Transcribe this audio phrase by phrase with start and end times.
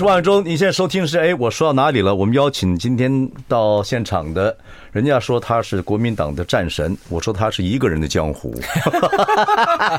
[0.00, 2.14] 是王伟忠，你现在收听的是哎，我说到哪里了？
[2.14, 4.56] 我们邀请今天到现场的，
[4.92, 8.58] 人家说他是国民党的战神，我说他是一个人的江湖。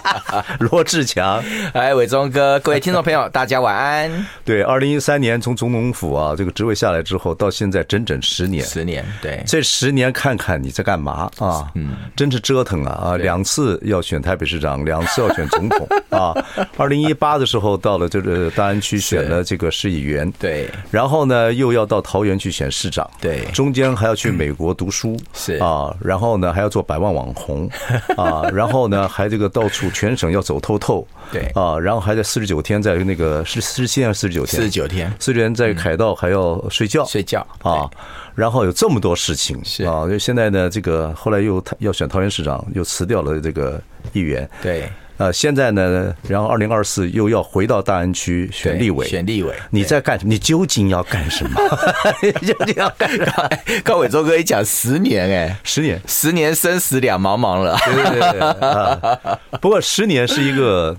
[0.60, 1.44] 罗志强，
[1.74, 4.10] 哎，伟忠哥，各位听众朋友，大家晚安。
[4.44, 11.70] 对，二零一三年从总统府啊这个职位下来之后，到现在整整十年，十年，对，这十年看看你在干嘛啊？
[11.76, 13.18] 嗯，真是折腾啊啊！
[13.18, 16.34] 两次要选台北市长，两次要选总统啊。
[16.76, 19.70] 二零一八的时候到了这个大安区选了这个。
[19.70, 25.55] 市议员对，然后呢，又要到桃园去选市长，对，中间还要去美国读书， 是。
[25.55, 27.70] 啊，然后呢，还要做百万网红。
[28.16, 31.41] 啊，然后呢，还这个到处全省要走透透，对。
[31.54, 34.55] 啊，然后还在四十九天在那个是四十七还是四十九天？
[34.55, 37.04] 四十九天，四十九天在凯道还要睡觉。
[37.05, 37.46] 睡觉。
[37.62, 37.90] 啊，
[38.34, 39.60] 然后有这么多事情。
[39.63, 39.84] 是。
[39.84, 43.82] 啊，就现在呢，这个后来又要选桃园市长，又辞掉了这个
[44.13, 44.90] 议员，对。
[45.22, 50.34] 呃，现在呢，然后二零二四又要回到大安区选立委，选立委，你在干什么？
[50.34, 51.62] 你究竟要干什么？
[52.41, 53.50] 究竟要干什么？
[53.84, 57.78] 高伟忠哥一讲十年，哎，十年，十年生死两茫茫了。
[57.86, 59.40] 对对对，对、啊。
[59.62, 60.98] 不过十年是一个，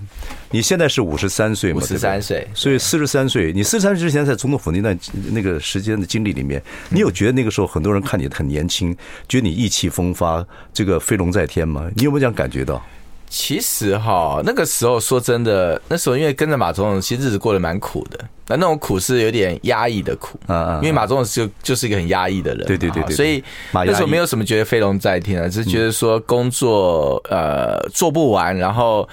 [0.51, 1.81] 你现在是五十三岁嘛？
[1.81, 4.97] 五十三岁，所以四十三岁，你四十三岁之前在总统府那段
[5.33, 8.95] 那个时间的经历里面，你有觉得那个时候很多人看你很年轻，
[9.27, 11.91] 觉得你意气风发，这个飞龙在天吗？
[11.97, 12.81] 你有没有这样感觉到？
[13.35, 18.19] 其实哈，那个时候说真的，那时候因为跟着马总统，其实日子过得蛮苦的。
[18.47, 29.09] 那那种苦是有点压抑的苦，嗯，因为马总统就就是一个很压抑的人，对对对，所以那时候没有什么觉得飞龙在天啊，只是觉得说工作呃做不完，然后。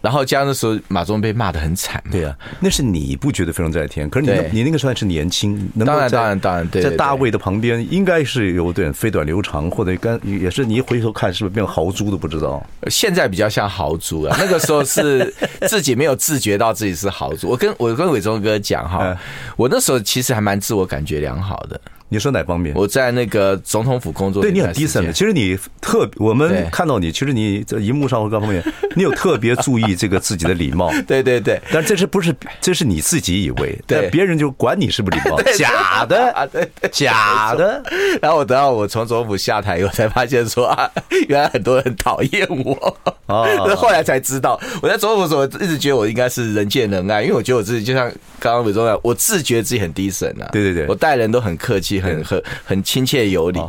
[0.00, 12.64] 然后加上那时候马忠被骂的很惨，对啊，那是你不觉得飞龙在天，可是你你那个时候还是年轻，当然当然当然，对，在大卫的旁边应该是有点飞短流长，或者跟也是你一回头看是不是变豪猪都不知道。
[12.88, 17.48] 现在比较像豪猪啊，那个时候是自己没有自觉到自己是豪猪。
[17.48, 19.16] 我跟我跟伟忠哥讲哈，
[19.56, 21.80] 我那时候其实还蛮自我感觉良好的。
[22.08, 22.74] 你说哪方面？
[22.74, 25.12] 我在那个总统府工作，对你很 decent 的。
[25.12, 28.62] 其实你特，我们看到你，其实你在荧幕上或各方面，
[28.96, 30.90] 你有特别注意这个自己的礼貌。
[31.06, 33.78] 对对对，但这是不是这是你自己以为？
[33.86, 35.38] 对，别人就管你是不是礼貌？
[35.56, 37.82] 假的啊，对，假的。
[38.22, 40.90] 然后我等到我从总统府下台以后，才发现说啊，
[41.28, 42.96] 原来很多人讨厌我
[43.26, 43.44] 啊。
[43.76, 50.48] 后来才知道，我在总统府的时候一直觉得我应该是人见人爱，因为我觉得我自己就像刚刚伟忠讲，我自觉自己很 decent 啊。
[50.52, 51.97] 对对对，我待人都很客气。
[52.00, 53.60] 很很很亲切有礼，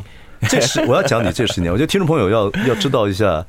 [0.50, 3.46] 这是我要讲你这十年， 我觉得听众朋友要要知道一下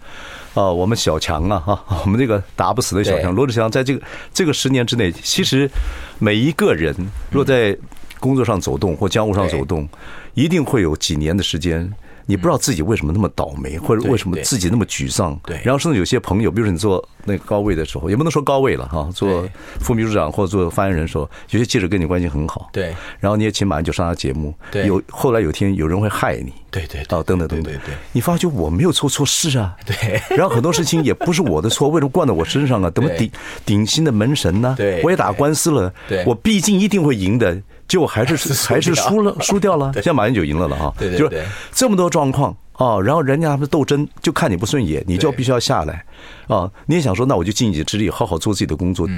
[0.54, 4.02] 啊，我们小强啊哈，我们这个打不死的小强罗志祥，在这个
[4.32, 5.70] 这个十年之内，其实
[6.18, 6.94] 每一个人
[7.30, 7.76] 若在
[8.18, 9.88] 工作上走动或江湖上走动，
[10.34, 11.90] 一定会有几年的时间。
[12.30, 15.38] 你不知道自己为什么那么倒霉，或者为什么自己那么沮丧。
[15.44, 19.44] 对，然后甚至有些朋友，比如说你做那个高位的时候，也不能说高位了哈，做
[19.80, 22.70] 副秘书长或者做发言人的时候，有些记者跟你关系很好。
[22.72, 24.54] 对，然后你也请马上就上他节目。
[24.70, 26.52] 对，有后来有天有人会害你。
[26.70, 29.76] 对对，哦，等等等等，对你发觉我没有做错事啊。
[29.84, 32.88] 对， 然后很多事情也不是我的错，为什么惯到我身上啊？
[32.90, 33.30] 怎么顶
[33.66, 34.74] 顶新的门神呢？
[34.78, 35.92] 对，我也打官司了。
[36.08, 37.60] 对，我毕竟一定会赢的。
[37.90, 38.36] 结果还是
[38.68, 39.90] 还是输了，输掉了。
[40.00, 46.04] 现在马英九赢了了哈，就是这么多状况啊，然后人家不斗争，就看你不顺眼，你就必须要下来
[46.46, 46.70] 啊。
[46.86, 49.08] 你也想说，那我就尽一己之力，好好做自己的工作，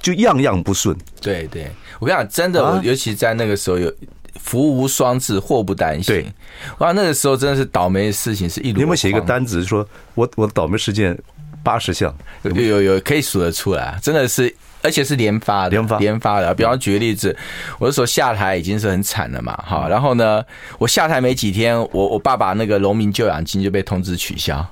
[0.00, 0.96] 就样样不顺。
[1.20, 1.68] 对对，
[1.98, 3.92] 我跟你讲，真的，我尤其在那个时候有
[4.40, 6.14] 福无双至，祸不单行。
[6.14, 6.32] 对
[6.78, 8.76] 哇，那个时候真的是倒霉的事情是一箩筐。
[8.76, 11.18] 你有没有写一个单子，说我我倒霉事件
[11.64, 12.14] 八十项？
[12.44, 14.54] 有有有，可以数得出来，真的是。
[14.82, 16.54] 而且是连发的，连发连发的。
[16.54, 17.36] 比方举个例子，
[17.78, 19.86] 我那时候下台已经是很惨了嘛，哈。
[19.88, 20.42] 然后呢，
[20.78, 24.66] 我下台没几天，我我爸爸那个农民救养金就被通知取消。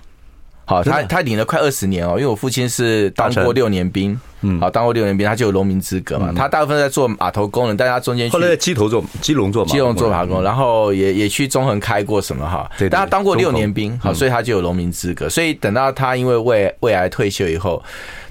[0.64, 6.30] 好，他他领了快二十年哦，因为我父亲是当过六年兵，嗯，好，当过六年兵，他就有农民资格嘛。
[6.36, 12.70] 他大部分在做码头工人，但他中间后来在基头做基隆做基隆做码头工，然后也也去中横开过什么哈。
[12.76, 15.26] 对，但他当过六年兵，好，所以他就有农民资格。
[15.26, 17.82] 所以等到他因为胃胃癌退休以后。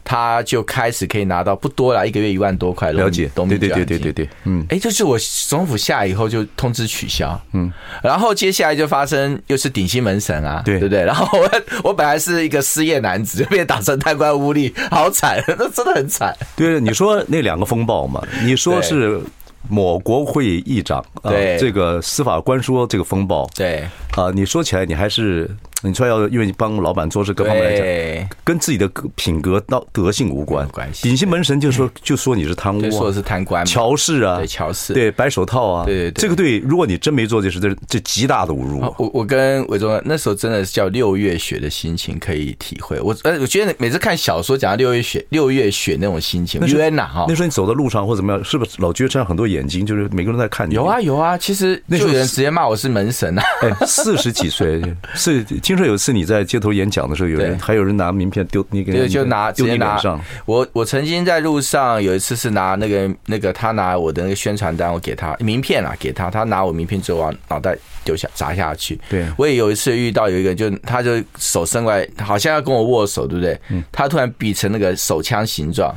[0.10, 2.94] 他就开始可以拿到不多了，一个月一万多块。
[2.94, 5.20] 了解，对对对对对对，嗯，哎，就是我
[5.50, 7.70] 总统府下以后就通知取消，嗯，
[8.02, 10.80] 然后接下来就发生又是顶新门神啊，对。
[10.80, 11.04] 对不对？
[11.06, 11.52] 然后我
[11.84, 16.34] 我本来是一个失业男子，就被打成贪官污吏，好惨， 那真的很惨。
[16.56, 19.20] 对，你说那两个风暴嘛，你说是
[19.68, 21.58] 某国会议长对。
[21.60, 23.86] 这个司法官说这个风暴，对。
[24.16, 25.50] 啊，你说起来你还是。
[25.84, 30.68] 你出来要因为你帮老板做事，各方面来讲，跟自己的品格到德性无关。
[30.70, 31.08] 关系。
[31.08, 38.80] 隐形门神就说就说你是贪污，说是贪官，乔氏啊，对乔氏，对白手套啊，对对对，这个对，如果你真没做这事，这这极大的侮辱。
[38.98, 43.00] 我我跟伟忠那时候真的是叫六月雪的心情可以体会。
[43.00, 47.26] 我呃，我觉得每次看小说讲到六月雪，六月雪那种心情，冤呐哈。
[47.28, 50.74] 那时候你走在路上或怎么样，是不是老觉得身上很多眼睛，就是每个人在看你？
[50.74, 53.44] 有啊有啊，其实就有人直接骂我是门神啊。
[53.62, 54.82] 哎，四十几岁
[55.16, 56.48] 是听说有一次你在。
[56.48, 60.18] 街头演讲的时候，有人还有人拿名片丢你给，对，就拿直接拿上。
[60.46, 68.98] 我我曾经在路上有一次是拿那个那个他拿我的那个宣传单，我给他名片啊，给他，他拿我名片之后往脑袋丢下砸下去。
[69.10, 73.60] 对，我也有一次遇到有一个，就他就手伸过来，好像要跟我握手，对不对？
[73.92, 75.94] 他突然比成那个手枪形状，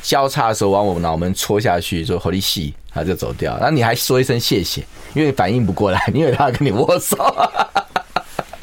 [0.00, 3.56] 交叉的时候往我脑门戳下去，说“好利戏”，他就走掉。
[3.56, 7.16] 然后你还说一声谢谢，因为反应不过来，因为他要跟你握手。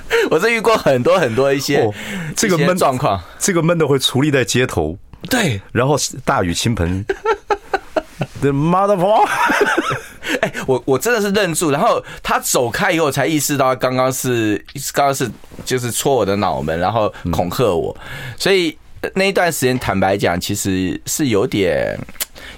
[0.30, 1.90] 我是遇过很多很多一些
[2.36, 4.98] 这个闷状况，这个闷的会矗立在街头，
[5.30, 7.06] 对，然后大雨倾盆，
[8.42, 9.24] 的妈的婆！
[10.42, 15.30] 哎，我我真的是愣住，然后他走开以后才意识到刚刚是刚刚是
[15.64, 17.96] 就是戳我的脑门，然后恐吓我，
[18.38, 18.76] 所以
[19.14, 21.98] 那一段时间坦白讲，其实是有点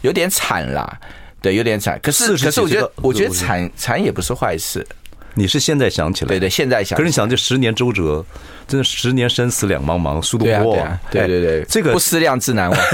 [0.02, 0.98] 有点惨啦，
[1.42, 2.00] 对，有点惨。
[2.02, 4.86] 可是可是我觉得我觉得惨惨也不是坏事。
[5.38, 6.30] 你是现在想起来？
[6.30, 6.98] 对对，现在想。
[6.98, 8.26] 可是你想，这十年周折，
[8.68, 10.20] 真的十年生死两茫茫。
[10.20, 10.76] 苏东坡，
[11.12, 12.80] 对对对，这个不思量，自难忘。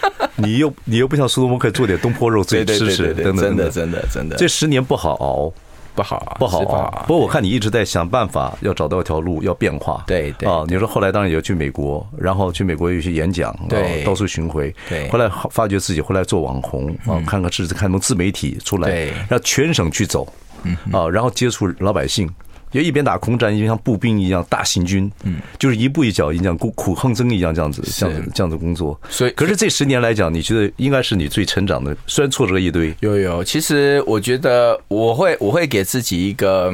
[0.36, 3.36] 你又你又不像苏东坡可以做点东坡肉自己吃吃，等等。
[3.36, 5.52] 真的真的真的，这十年不好熬，
[5.94, 7.04] 不好不好熬。
[7.06, 10.04] 不过我看你一直在想办法，要找到一条路，要变化。
[10.06, 14.74] 对对啊，你说后来当然也要去美国，然后去美国有些演讲，对，到处巡回。
[14.88, 20.30] 对，后来发觉自己后来做网红啊，看看是看从自媒体出来，让全省去走。
[20.64, 22.28] 嗯啊，然后接触老百姓，
[22.70, 28.98] 就一边打空战，一边像步兵一样大行军，嗯，就是一步一脚印，这样苦苦横征一样，这样子，这样子这样子工作。
[29.08, 32.94] 所以，可是这十年来讲，你觉得应该是你最成长的，虽然挫折一堆。
[33.00, 36.72] 有有，其实我觉得我会我会给自己一个，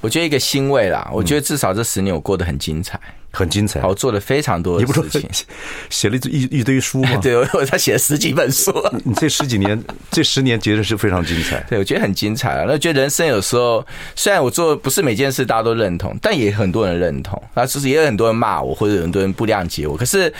[0.00, 1.10] 我觉得一个欣慰啦。
[1.12, 2.98] 我觉得至少这十年我过得很精彩。
[3.38, 5.46] 很精彩，好做了非常多的事情，
[5.88, 7.16] 写了一一堆书嘛。
[7.22, 8.72] 对，我他写了十几本书。
[9.04, 9.80] 你这十几年，
[10.10, 11.64] 这十年绝对是非常精彩。
[11.68, 12.64] 对，我觉得很精彩啊。
[12.66, 13.86] 那觉得人生有时候，
[14.16, 17.40] 虽然我做不是每件事大家都认同，但也很多人认同。
[17.54, 19.96] 啊，其实也有很多人骂我，或者很多人不谅解我。
[19.96, 20.32] 可是，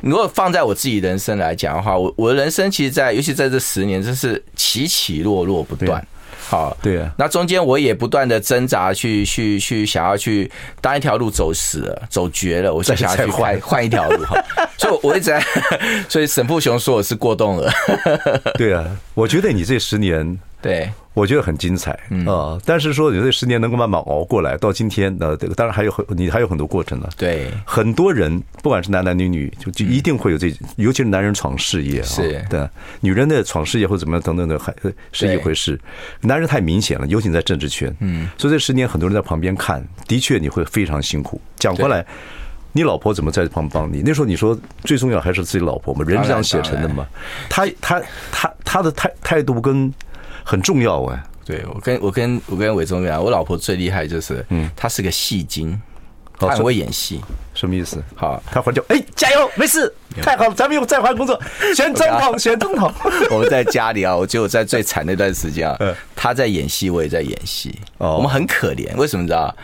[0.00, 6.06] 如果放在我自己人生来讲的话，我我的人生其实，在尤其在这十年，真是起起落落不断。
[6.38, 10.50] 好，对啊，那中间我也不断的挣扎，去去去，想要去
[10.80, 14.42] 当一条路走死了，走绝了，我就想要去换换一条路哈。
[14.78, 15.44] 所以我一直在，
[16.08, 17.70] 所以沈富雄说我是过动了。
[18.54, 20.38] 对啊，我觉得你这十年。
[20.60, 21.92] 对，我觉得很精彩
[22.26, 22.58] 啊！
[22.64, 27.08] 但是说你这十年能够慢慢熬过来，到今天，那这个当然还有很你还有很多过程呢。
[27.16, 32.68] 对，很多人不管是男男女女，就就一定会有这，尤其是男人闯事业啊，是对，
[33.00, 34.74] 女人的闯事业或怎么样等等的，还
[35.12, 35.78] 是一回事。
[36.22, 41.40] 男人太明显了，尤其在政治圈，嗯，所以这十年很多人在旁边看，的确你会非常辛苦。
[41.54, 42.04] 讲回来，
[42.72, 44.02] 你老婆怎么在旁边帮你？
[44.04, 47.06] 那时候你说最重要还是自己老婆嘛，人是这样写成的嘛。
[47.48, 49.94] 他他他他的态态度跟。
[50.48, 55.78] 很重要哎，对我跟我跟我跟伟忠讲，我老婆最厉害就是，嗯，她是个戏精，
[56.38, 57.20] 她很会演戏，
[57.52, 58.02] 什么意思？
[58.16, 61.38] 好，她回就哎，加油，没事，太好了，咱们又再换工作，
[61.76, 62.90] 选总统，选总统。
[63.30, 65.76] 我们在家里啊，我觉得我在最惨那段时间啊，
[66.16, 69.54] 她在演戏，我也在演戏，我们很可怜，为什么你知道？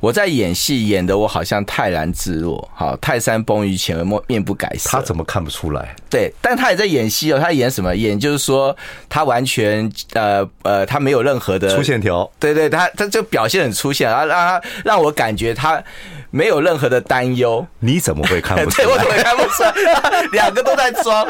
[0.00, 4.88] 我在演戏，演的我好像泰然自若，好，泰山崩于前而面面不改色。
[4.90, 5.96] 他怎么看不出来？
[6.08, 7.38] 对，但他也在演戏哦。
[7.40, 7.94] 他演什么？
[7.94, 8.74] 演就是说，
[9.08, 12.30] 他完全呃呃，他没有任何的粗线条。
[12.38, 15.82] 对对，他他就表现很粗线，然后让他让我感觉他
[16.30, 17.66] 没有任何的担忧。
[17.80, 18.86] 你怎么会看不 出来？
[18.86, 20.22] 对，我怎么看不出来？
[20.30, 21.26] 两个都在装，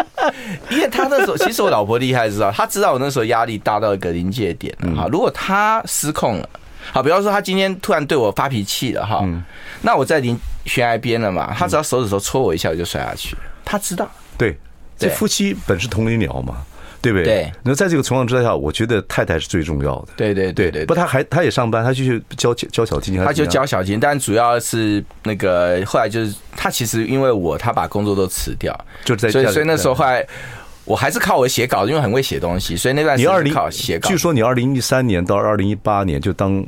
[0.69, 5.09] 因为他那时候其实我老婆厉害，知道他知道我那时候压力大到一个临界点了哈。
[5.11, 6.49] 如果他失控了。
[6.93, 9.25] 好，比方说他今天突然对我发脾气了哈，
[9.83, 13.37] 那我在临悬崖边了嘛，他只要手指头戳我一下，我就摔下去。
[13.65, 14.59] 他知道，对，
[14.97, 16.63] 这夫妻本是同林鸟嘛，
[17.03, 17.25] 对不对？
[17.25, 17.53] 对。
[17.63, 20.09] 那在这个情况之下，我觉得太太是最重要的。
[20.17, 20.87] 对对对对。
[20.87, 30.27] 不，他还他也上班，他就去教教小提琴，他就教小提琴，但主要是那个后来就是他其实因为我，他把工作都辞掉，就在所以所以那时候后来。
[30.89, 34.09] 我还是靠我写稿，因为很会写东西，所以那段时间靠写稿。
[34.09, 36.65] 据说你二零一三年到二零一八年就当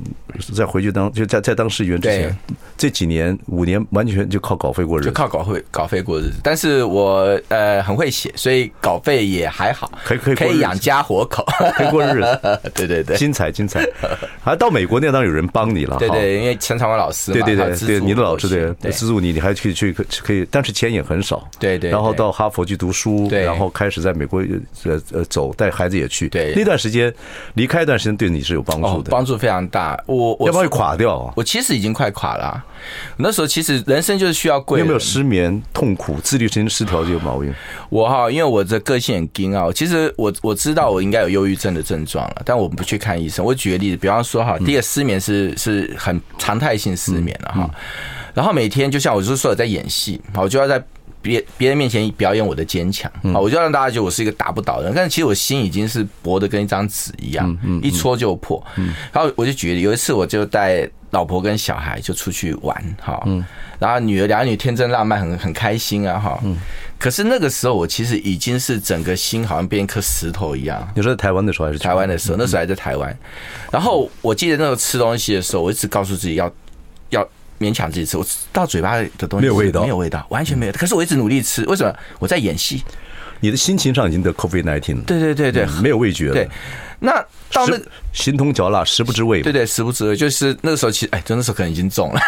[0.55, 2.37] 再回去当就在在当市议员之前，
[2.77, 6.35] 这几年五年完全就靠稿费过日子，就靠稿费稿费过日子。
[6.43, 11.43] 但是我呃很会写，所以稿费也还好，可以可以可以养家活口，
[11.77, 12.41] 可以过日子。
[12.77, 13.83] 对对对，精彩精彩。
[14.43, 21.91] 还到美国那当然有人帮你了，对对，因为陈长文老师，对对对对，你的老师对资助你，你还可以去可以，但是钱也很少，对对。
[21.91, 24.11] 然后到哈佛去读书，然后开始在。
[24.11, 24.41] 在美国
[24.83, 26.29] 呃呃走，带孩子也去。
[26.31, 27.15] 对，那段时间
[27.55, 29.97] 离开一段时间，对你是有帮助的，帮助非常大。
[30.07, 31.33] 我我我要不要垮掉啊？
[31.35, 32.63] 我其实已经快垮了。
[33.17, 34.81] 那时候其实人生就是需要贵你。
[34.81, 37.53] 有没有失眠、痛苦、自律神经失调这个毛病？
[37.89, 39.71] 我哈，因为我的个性很硬啊。
[39.75, 43.45] 其实我我知道我应该有忧郁症的症状了，但我不去看医生。
[43.45, 47.71] 我举个例子，比方说哈，第一个失眠是是很常态性失眠了哈。
[48.35, 50.83] 然后每天就像我就是说我在演戏，我就要在。
[51.23, 58.63] 别别人面前表演我的坚强啊，我就让大家觉得我是一个打不倒的人，但是其实我心已经是薄的跟一张纸一样，一戳就破。
[59.13, 63.23] 然后我就觉得有一次，我就带老婆跟小孩就出去玩哈，
[63.79, 66.41] 然后女儿两个女天真浪漫，很很开心啊哈。
[66.99, 70.87] 可是那个时候我其实已经是整个心好像变一颗石头一样。
[70.95, 72.37] 你说在台湾的时候还是台湾的时候？
[72.39, 73.19] 那时候还在台湾。
[73.71, 76.51] 然后我记得那时候吃东西的时候，我一直告诉自己要
[77.11, 77.29] 要。
[77.61, 80.73] 勉强自己吃，我到嘴巴的东西没有味道，没有味道，完全没有。
[80.73, 81.95] 可是我一直努力吃，为什么？
[82.19, 82.83] 我在演戏。
[83.43, 85.03] 你的心情上已经得 COVID nineteen 了。
[85.07, 86.35] 对对对对，没有味觉了。
[86.35, 86.47] 对，
[86.99, 87.13] 那
[87.51, 87.79] 到那
[88.13, 89.41] 形同嚼蜡，食不知味。
[89.41, 92.21] 对对，食不知味，就是那个时候，其实哎，就那时候可能已经中了，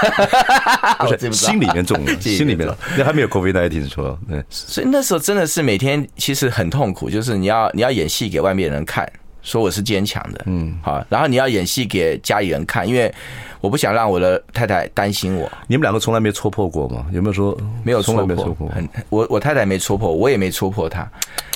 [1.01, 4.19] 不是心 里面中了，心里面了，那还没有 COVID nineteen 说。
[4.27, 9.07] 对，所以那时候真的是每天其实很痛苦，就是你要你要演戏给外面人看。
[9.43, 13.13] 说我是坚强的，嗯，好，然后你要演戏给家里人看，因为
[13.61, 15.51] 我不想让我的太太担心我。
[15.67, 17.07] 你们两个从来没戳破过吗？
[17.13, 18.69] 有没有说没有戳破？
[18.69, 21.09] 很，我我太太没戳破，我也没戳破她。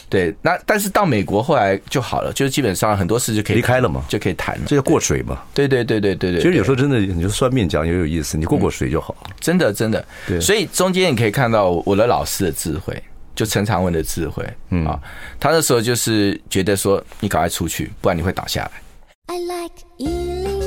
[0.08, 4.64] 对，那但是到美国后来就好了，就是基本上很多事就可以离开了嘛，就可以谈了。
[4.66, 5.42] 这叫过水嘛？
[5.52, 6.40] 对对对对对对。
[6.40, 9.16] 其实有时候真的，你就算命讲也有意思，你过过水就好。
[9.40, 10.04] 真的真的。
[10.26, 10.40] 对。
[10.40, 13.02] 所以中间你可以看到我的老师的智慧。
[13.36, 14.98] 就陈长文的智慧，嗯啊，
[15.38, 18.70] 他那时候就是觉得说，你赶快出去，不然你会倒下来。
[19.26, 20.65] I like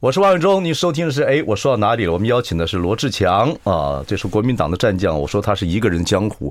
[0.00, 2.12] 我是王永忠，你收听的是哎，我说到哪里了？
[2.14, 5.20] 我们邀请的是罗志强啊，这是国民党的战将。
[5.20, 6.50] 我说他是一个人江湖。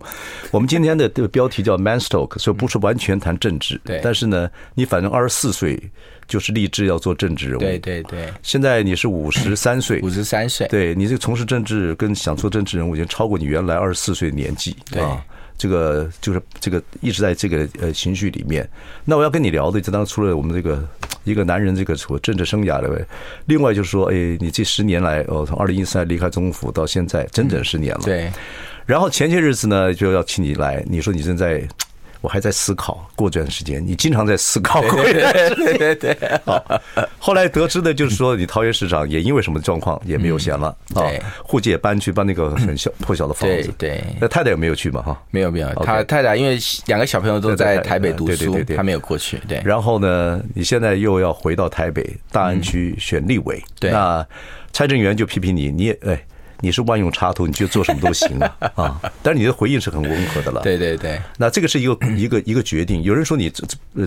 [0.52, 3.82] 我们今天的这个标题叫 Man Talk，所以不是完全谈政治。
[3.84, 4.00] 对。
[4.04, 5.82] 但是呢，你反正二十四岁
[6.28, 7.60] 就是立志要做政治人物。
[7.60, 8.32] 对对对。
[8.44, 10.00] 现在你是五十三岁。
[10.02, 10.68] 五十三岁。
[10.68, 15.26] 对，你这个从事政治跟想做政治人物已经超过你原来二十四岁的年纪啊。
[15.58, 18.70] 这个就是这个一直在这个呃情绪里面。
[19.04, 20.88] 那我要跟你聊的，就当除了我们这个
[21.24, 23.06] 一个男人这个政治生涯的，
[23.46, 28.02] 另外就是说，哎，你这十年来哦，从二零一三离开总统府到现在，整整十年了。
[28.04, 28.32] 对。
[28.86, 31.68] 然后前些日子呢，就要请你来，你说你正在。
[32.22, 34.82] 我还在思考，过这段时间，你经常在思考。
[34.82, 35.14] 对
[35.56, 36.18] 对对对。
[36.46, 36.82] 好，
[37.18, 41.08] 后来得知的就是说，你桃园市长也因为什么状况也没有闲了啊，
[41.44, 43.74] 户籍也搬去搬那个很小破小的房子。
[43.78, 44.04] 对。
[44.20, 45.02] 那太太有没有去嘛？
[45.02, 45.70] 哈，没有没有。
[45.76, 46.58] 他太太因为
[46.88, 49.40] 两个小朋友都在台北读书，他没有过去。
[49.48, 49.62] 对。
[49.64, 53.64] 然后呢，你现在又要回到台北大安区选立委。
[53.80, 53.92] 对。
[53.92, 54.26] 那
[54.74, 56.22] 蔡正元就批评你，你也哎。
[56.62, 59.02] 你是万用插头，你就做什么都行啊 啊！
[59.24, 60.62] 但是你的回应是很温和的了。
[60.62, 63.02] 对对对，那这个是一个一个一个决定。
[63.04, 63.50] 有人说你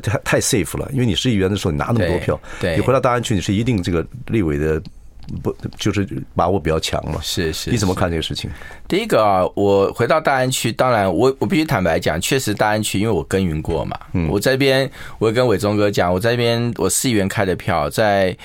[0.03, 4.83] 太太 safe 了，因为你市议员的时候你拿那么多票，对，你回到大安区你是一定这个立委的
[5.43, 7.19] 不就是把握比较强嘛？
[7.23, 8.51] 是是，你怎么看这个事情？
[8.87, 18.37] 第一个啊，我回到大安区，当然我我必须坦白讲，确实大安区因为我耕耘过嘛，嗯，我这边我也跟伟忠哥讲，我这边我市议员开的票在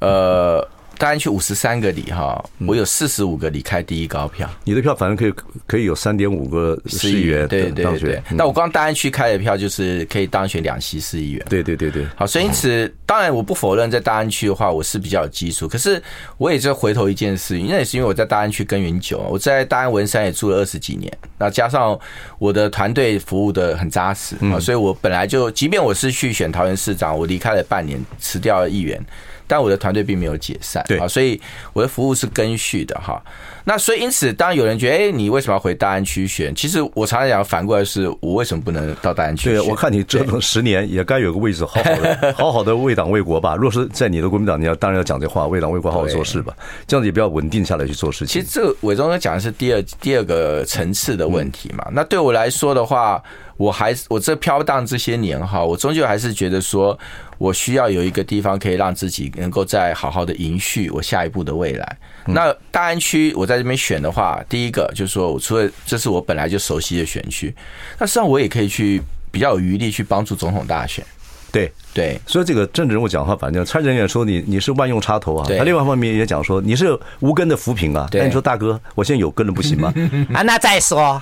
[0.00, 0.68] 呃。
[1.02, 4.48] 大安区五十三个里哈，我有四十五个里开第一高票。
[4.62, 5.34] 你的票反正可以
[5.66, 8.22] 可以有三点五个市议员对对对。
[8.30, 11.44] 那我光大安区开的票就是可以当选两席市议员。
[11.50, 12.06] 对对对对。
[12.14, 16.00] 好，所以因此当然我不否认在大安区的话我是比较有基础，可是
[16.38, 21.98] 我也是回头一件事，那也是因为我在大安区耕耘久，我在大安文山也住了二十几年，那加上
[22.38, 29.04] 我的团队服务的很扎实啊，所以我本来就即便我是去选桃园市长，我离开了半年辞掉了议员。
[29.46, 31.40] 但我的团队并没有解散，对啊，所以
[31.72, 33.22] 我的服务是跟续的哈。
[33.64, 36.52] 那所以因此，当有人觉得，哎，你为什么要回大安区选？
[36.54, 39.50] 其实我常常讲，反过来是我为什么不能到大安区？
[39.50, 43.54] 对，我看你折腾十年，也该有个位置，好好的， 好好的为党为国吧。
[43.54, 46.52] 若是在你的国民党，你要当然要讲这话，为党为国好好做事吧。
[46.88, 48.40] 这样子也比较稳定下来去做事情。
[48.40, 51.86] 其实这个伟忠哥讲的是第二第二个层次的问题嘛。
[51.92, 53.22] 那对我来说的话，
[53.56, 56.98] 我还是我这飘荡这些年哈，我终究还是觉得说，
[57.42, 61.98] 我需要有一个地方可以让自己能够再好好的延续我下一步的未来。
[62.26, 67.52] 那大安区我在这边选的话，第一个就是说我除了这是我本来就熟悉的选区，
[67.98, 71.04] 那实际上我也可以去比较有余力去帮助总统大选。
[71.50, 78.08] 对对，所以这个政治人物讲话，反正蔡正远说你你是万用插头啊，他另外一方面也讲说你是无根的浮萍啊。
[78.12, 79.92] 那你说大哥，我现在有根了不行吗？
[80.32, 81.20] 啊， 那再说。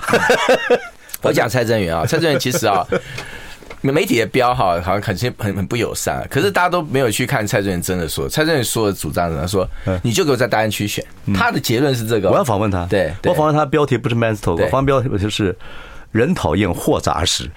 [1.23, 2.85] 我讲蔡正元啊，蔡正元其实啊，
[3.81, 9.67] 媒体的标好好像很很很不友善，可是大家都没有去看蔡正元真的说，蔡正元说的主张呢，他说
[10.03, 12.29] 你就给我在大安区选，他的结论是这个。
[12.29, 15.55] 我要访问他，对，我访问他标题不是 Man's Talk，我访问标题就是。
[16.11, 17.49] 人讨厌货杂食，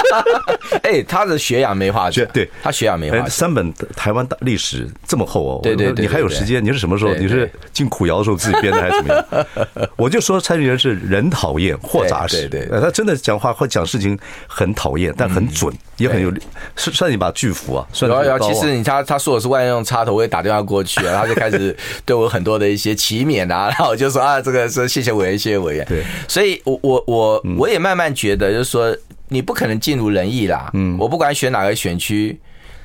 [0.82, 3.30] 哎，他的学养没话讲，对，他学养没话讲。
[3.30, 6.62] 三本台湾大历史这么厚哦，对对，你还有时间？
[6.62, 7.14] 你是什么时候？
[7.14, 9.88] 你是进苦窑的时候自己编的还是怎么样？
[9.96, 16.30] 我就说蔡正元是人讨厌货杂食，对对，他真的讲话或讲事情很讨厌，但很准，也很有，
[16.76, 17.86] 算算一把巨斧啊。
[17.92, 25.86] 算有有，其实你他他说我是万用插头，我也打电话过去，然后就开始 对我很多的一些期勉啊，然后我就说啊，这个说谢谢委员，谢谢委员。
[25.88, 27.77] 对，所以我我我我也。
[27.78, 28.96] 慢慢觉得，就是说，
[29.28, 30.70] 你不可能尽如人意啦。
[30.74, 32.38] 嗯，我不管选哪个选区，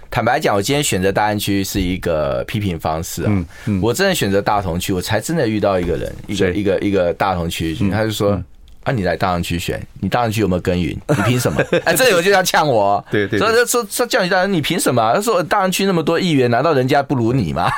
[0.09, 3.27] 坦白讲，我今天选择大安区是一个批评方式啊。
[3.31, 8.39] 嗯嗯，我真的选择大同区，我才真的遇到一个人，一个一个一个大同区，他就说
[8.83, 10.93] 啊，你来大安区选，你大安区有没有耕耘？
[11.07, 11.63] 你凭什么？
[11.85, 13.01] 哎，这有就要呛我。
[13.09, 15.13] 对对，所以说说叫你大人，你凭什么？
[15.15, 17.71] 他说大安区那么多议员，难道人家不如你吗？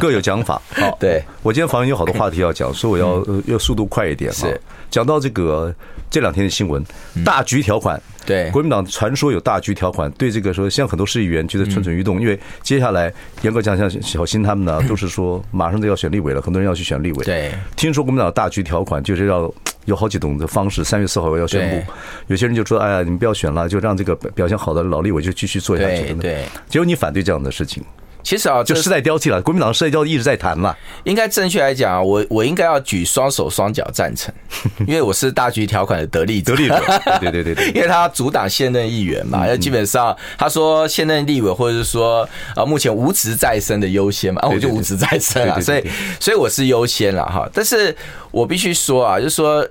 [0.00, 0.60] 各有讲法。
[0.70, 4.32] 好， 对我今天访问有好多话题要讲，所以我要要速度快一点。
[4.32, 4.58] 是
[4.90, 5.74] 讲到这个。
[6.10, 6.80] 这两天的新闻，
[7.24, 13.12] 大局条款，对国民党传说有大局条款，对这个说，像很多市议员觉得蠢蠢欲动，因为接下来
[13.42, 17.24] 严格讲，像小新他们呢，都是说马上就要选立委了，很多人要去选立委。
[17.24, 19.52] 对，听说国民党大局条款就是要
[19.86, 21.92] 有好几种的方式，三月四号要宣布。
[22.28, 27.82] 有些人就说：“哎呀，你们不要选了，就让这个表现好的老立委就继续做下去。”对，结果你反对这样的事情。
[28.24, 29.40] 其实啊，就世代交替了。
[29.42, 30.74] 国民党世代交替一直在谈嘛。
[31.04, 34.34] 应该正确来讲啊，我我应该要举双手双脚赞成，
[34.88, 36.56] 因为我是大局条款的得利者。
[36.56, 36.82] 得利者，
[37.20, 37.68] 对对对对。
[37.68, 45.84] 因为他阻挡现任议员嘛，要基本上他说现任立委或者是说啊目前无职在身的优先嘛，啊我就无职在身啊，所以
[46.18, 47.46] 所以我是优先了哈。
[47.52, 47.94] 但是
[48.30, 49.66] 我必须说啊，就是说。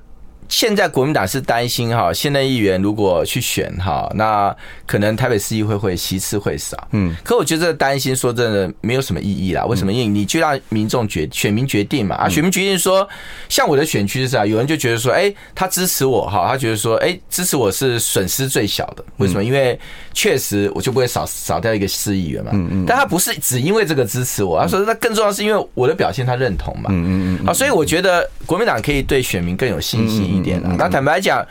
[0.53, 6.77] 现在国民党是担心哈，现任议员如果去选哈，那可能台北市议会会席次会少。
[6.91, 9.65] 嗯，可我觉得这担心说真的没有什么意义啦。
[9.65, 9.91] 为什么？
[9.91, 13.07] 因为你就让民众决选民决定嘛啊，选民决定说，
[13.49, 19.03] 像我的选区是啊，有人就觉得说，哎，他支持我哈，他觉得说，哎，支持我是损失最小的。
[19.17, 19.43] 为什么？
[19.43, 19.77] 因为
[20.13, 22.51] 确实我就不会少少掉一个市议员嘛。
[22.53, 22.85] 嗯嗯。
[22.85, 26.91] 但他不是只因为这个支持我，他说那更重要是因为我的表现他认同嘛。
[26.93, 27.49] 嗯嗯嗯。
[27.49, 30.42] 啊，所以我觉得国民党可以对选民更有信心。
[30.43, 31.43] 点啊，那坦白讲，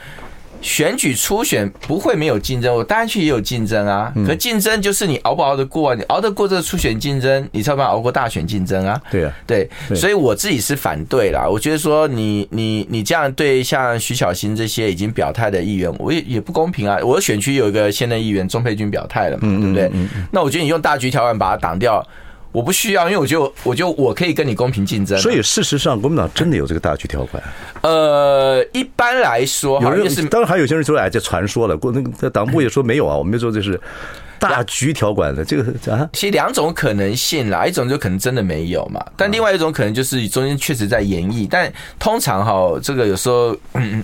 [0.60, 4.12] 选举初选不会没有竞争，我当然去也有竞争啊。
[4.24, 5.94] 可竞争就是你熬不熬得过啊？
[5.96, 9.00] 你熬得过这个初选竞争，你才有办法熬过大选竞争啊。
[9.10, 11.48] 对啊，对，所以我自己是反对啦。
[11.48, 16.96] 我觉得说你你你这样对像徐小新这些已经表态的议员，我也也不公平啊。
[17.02, 19.90] 我的选区有一个现任议员钟佩君表态了嘛，对不对？
[20.30, 22.00] 那我觉得你用大局条款把他挡掉。
[22.52, 25.18] 我不需要，因为我就我就我可以跟你公平竞争。
[25.18, 27.42] 所以事实上，国民党真的有这个大局条款。
[27.80, 31.76] 呃，一般来说，有人是当然还有些人说哎，这传说了。
[31.76, 33.80] 国那个党部也说没有啊，我们就说这是
[34.38, 36.08] 大局条款的这个啊。
[36.12, 41.48] 其实两种可能性啦，一种就可能真的没有嘛，但另外一种可能就是中间确实在演绎。
[41.50, 43.56] 但通常哈，这个有时候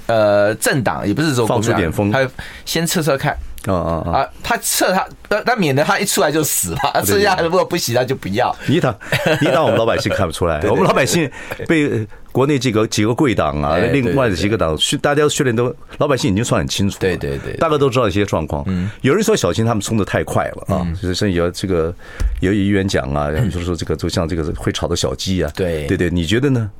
[0.07, 2.27] 呃，政党也不是说放出点风，他
[2.65, 3.37] 先测测看。
[3.67, 4.29] 啊啊啊！
[4.43, 7.05] 他撤他，他他免得他一出来就死了。
[7.05, 8.55] 剩下如果不行，他就不要。
[8.67, 8.97] 你党，
[9.43, 10.61] 你党，我们老百姓看不出来。
[10.63, 11.31] 我们老百姓
[11.67, 16.99] 被国内几个几个贵党啊，另外的几个党训，大家训练都老百姓已经算很清楚。
[17.01, 18.65] 对对对，大概都知道一些状况。
[19.01, 21.93] 有人说小心他们冲的太快了啊，就是像有这个
[22.41, 25.51] 有议员讲啊，就是说这个就像这个会吵的小鸡啊。
[25.55, 26.71] 对对对，你觉得呢？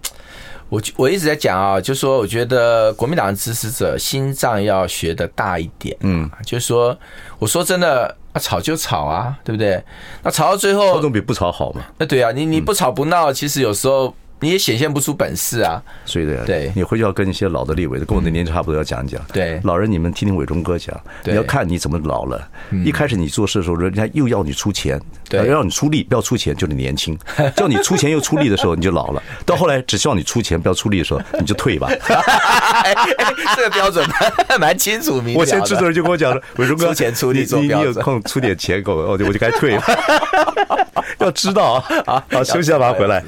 [0.69, 6.97] 我我一直在讲啊，就是说我觉得国民党的支持者心脏要学的大一点，嗯，就是说，
[7.39, 9.83] 我说真的，啊，吵就吵啊，对不对？
[10.23, 11.83] 那吵到最后，吵总比不吵好嘛。
[11.97, 14.15] 那对啊，你你不吵不闹，其实有时候。
[14.41, 19.21] 你也显现不出本事啊，所以的，对，你回去要跟一些老的立委的，跟我的年纪差不多，要讲一讲。
[19.33, 22.49] 对，老人你们听听伟忠哥讲，你要看你怎么老了。
[22.85, 27.17] 一开始你做事的时候，人家又要你出钱，要让你出力，不要出钱，就你年轻；
[27.57, 29.23] 叫你出钱又出力的时候，你就老了。
[29.45, 31.89] 到后来只希望你出钱不要出力的时候，你就退吧。
[33.57, 34.09] 这个标准
[34.61, 35.35] 蛮清楚明。
[35.37, 39.83] 我前制作人就跟我讲了，伟忠哥出钱出力做标准，你你有空出点钱给我，我就我就该退了。
[41.19, 43.25] 要知道啊，好，休息一下，马上回来。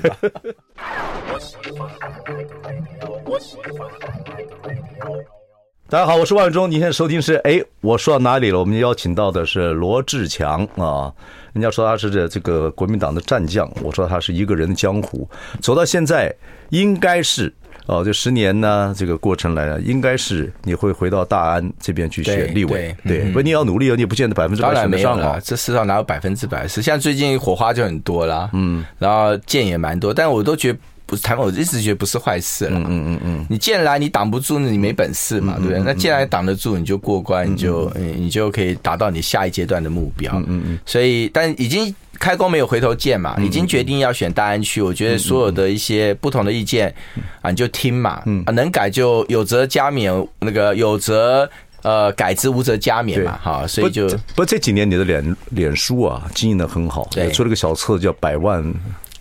[5.88, 6.70] 大家好，我是万忠。
[6.70, 8.59] 你现在收听是哎，我说到哪里了？
[8.59, 11.12] 我们邀请到的是罗志强啊，
[11.53, 15.29] 人家说他是这这个国民党的战将，我说他是一个人的江湖，
[15.61, 16.33] 走到现在
[16.68, 17.53] 应该是
[17.87, 25.40] 哦，这十年呢这个过程来了，应该是你会回到大安这边去选立委，对，不，你要努力哦，你不见得百分之百选得上啊。
[25.42, 26.81] 这世上哪有百分之百是？
[26.81, 30.79] 像最近火花就很多啦，嗯，然后剑也蛮多，但我都觉得。
[31.11, 32.79] 不是台湾，我一直觉得不是坏事了。
[32.79, 35.81] 嗯嗯嗯嗯，你进来你挡不住，你没本事嘛，对不对？
[35.81, 40.33] 那既然挡得住，你就过关，你就你就可以达到你下一阶段的目标。
[40.37, 40.79] 嗯嗯嗯。
[40.87, 44.81] 所以，但已经开弓没有回头箭嘛，已经决定要选大安区。
[44.81, 46.94] 我觉得所有的一些不同的意见
[47.42, 48.23] 啊，你就听嘛。
[48.27, 48.44] 嗯。
[48.55, 51.51] 能改就有则加勉，那个有则
[51.83, 53.37] 呃改之，无则加勉嘛。
[53.42, 58.62] 哈，所以就不不这几年你的脸脸书啊经营的很好，对，出了个小册叫百万。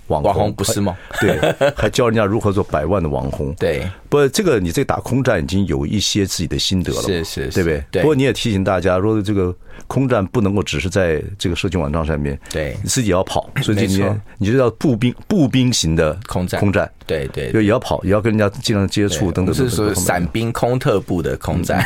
[0.10, 0.98] 网红不是吗？
[1.22, 1.40] 对，
[1.78, 3.54] 还教人家如何做百万的网红。
[3.56, 7.84] 对，不，这个你这打空战已经有一些自己的心得了，是是，对不对？
[7.92, 8.02] 对。
[8.02, 9.56] 不过你也提醒大家，说这个
[9.88, 13.50] 空战不能够只是在这个社群网站上面，对，你自己要跑。
[13.62, 19.54] 所以今天你就要步兵步兵型的空战，空战，对对，就也要跑，也要跟人家尽量接触等等。
[19.54, 21.84] 是说伞兵空特步的空战。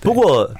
[0.00, 0.50] 不过。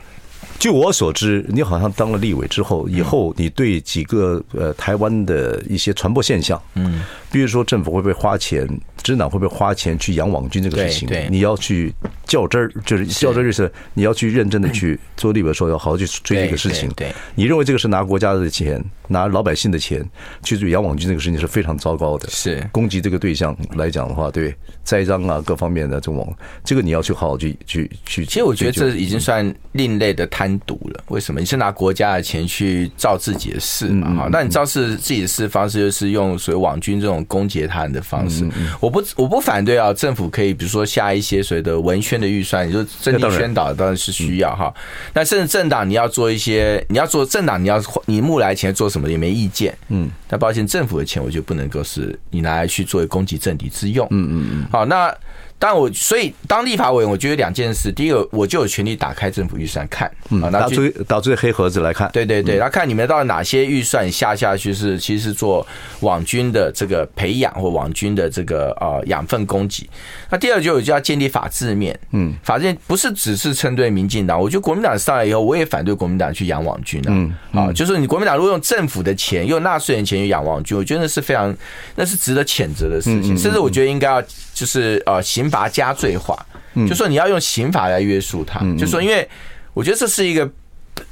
[0.60, 8.66] 据我所知，你好像当了立委之后，以后你对几个呃台湾的一些传播现象，嗯，比如说政府会不会花钱？
[9.02, 11.08] 执政党会不会花钱去养网军这个事情？
[11.08, 11.90] 对，你要去
[12.26, 16.86] 较真儿，就是较真儿，就是你要去认真的去做立委的时候，要好好去追这个事情。
[16.90, 20.06] 对，你认为这个是拿国家的钱，拿老百姓的钱
[20.42, 22.28] 去做养网军这个事情是非常糟糕的。
[22.28, 26.28] 是攻击这个对象来讲的话，对栽赃啊各方面的这种网，
[26.62, 28.26] 这个你要去好好去去去。
[28.26, 31.04] 其实我觉得这已经算另类的贪渎了。
[31.08, 31.40] 为什么？
[31.40, 34.14] 你是拿国家的钱去造自己的事嘛？
[34.14, 38.46] 哈，那你造事自己的事方式就是用所谓网军这种攻击他人的方式。
[38.78, 38.90] 我。
[38.90, 39.92] 我不，我不反对啊。
[39.94, 44.74] 政府可以，比如说下一些所谓的文宣的预算，你说政地宣导当然是需要哈。
[45.14, 49.72] 那甚至政党你要做一些，你要做政党，你要你募来钱做什么也没意见。
[49.90, 54.04] 嗯，但抱歉，政府的钱我就不能够是你拿来去作为攻击政敌之用。
[54.10, 54.66] 嗯嗯嗯。
[54.72, 55.14] 好，那。
[55.60, 57.92] 但我所以当立法委员，我觉得两件事。
[57.92, 62.10] 第一个，我就有权利打开政府预算看，嗯，拿出拿出黑盒子来看。
[62.12, 65.66] 对对对，然后看你们到底哪些预算下下去是其实是做
[66.00, 69.86] 网军的这个培养或网军的这个呃养分供给。
[70.30, 74.40] 那第二个就就要建立法治面，嗯，法治面不是只是针对民进党。
[74.40, 77.10] 我觉得国民党上来以后，我也反对国民党去养网军啊。
[77.10, 81.54] 嗯，啊，就是你国民党如果用政府的钱，用纳税人钱去养网军，我觉得那是非常
[81.96, 83.36] 那是值得谴责的事情。
[83.36, 84.22] 甚至我觉得应该要
[84.54, 85.58] 就是呃刑。
[85.58, 86.46] 罚加罪化，
[86.88, 89.28] 就说你要用刑法来约束他，就说因为
[89.74, 90.48] 我觉得这是一个。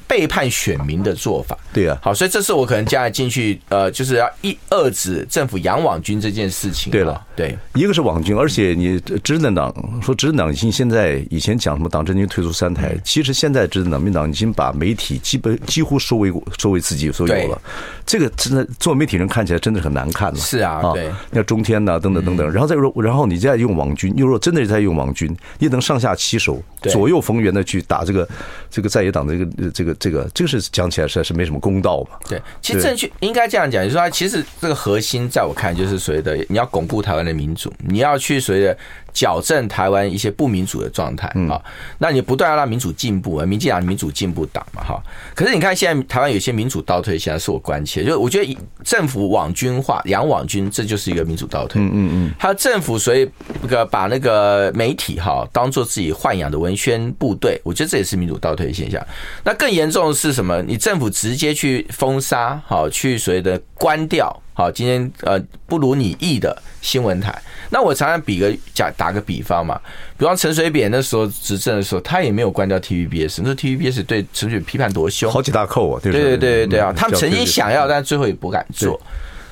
[0.09, 6.91] 背叛选民的做法，对啊，好，所以这是我可能将来进去，呃，就是要一遏制政府养网军这件事情。
[6.91, 17.61] 对了，对，一个是网军，而且你执政党说执政党已经现在以前讲什么党政军退出三台，其实现在执政党民党已经把媒体基本几乎收为收为自己所有了。
[18.07, 20.39] 这个真的做媒体人看起来真的很难看了。
[20.39, 28.27] 是啊，对，那中天呐，等等等等，然后再说，然后你再用网军，又说真的是在用网军，你能上下其手，左右逢源的去打这个
[28.71, 30.59] 这个在野党的这个这个这个，这个是。
[30.71, 32.19] 讲起来实在是没什么公道嘛。
[32.29, 38.79] 对，其实正确应该这样讲，就是说，其实这个核心在我看就是所谓的你要巩固台湾的民主，你要去所谓的。
[39.19, 41.61] 矫正台湾一些不民主的状态啊，
[41.99, 45.03] 那你不断要让民主进步啊，民进党民主进步党嘛哈。
[45.35, 51.83] 可是你看现在台湾有些民主倒退，现在是我关切，就是我觉得政府网军化养网军，这就是一个民主倒退。
[51.83, 52.35] 嗯嗯嗯。
[52.39, 53.29] 还有政府所以
[53.61, 59.05] 那个把那个媒体哈当做自己豢养的文宣部队，我觉得这也是民主倒退的现象。
[59.43, 60.63] 那更严重的是什么？
[60.63, 67.33] 你政府直接去封杀，好去所谓的关掉，好今天呃不如你意的新闻台。
[67.71, 69.81] 那我常常比个假打个比方嘛，
[70.17, 79.01] 比方陈水扁那时候执政的时候，他也没有关掉 TVBS，那 TVBS 对陈水扁批判多凶，好几大扣啊，对对对对对啊，他们曾经想要，但最后也不敢做。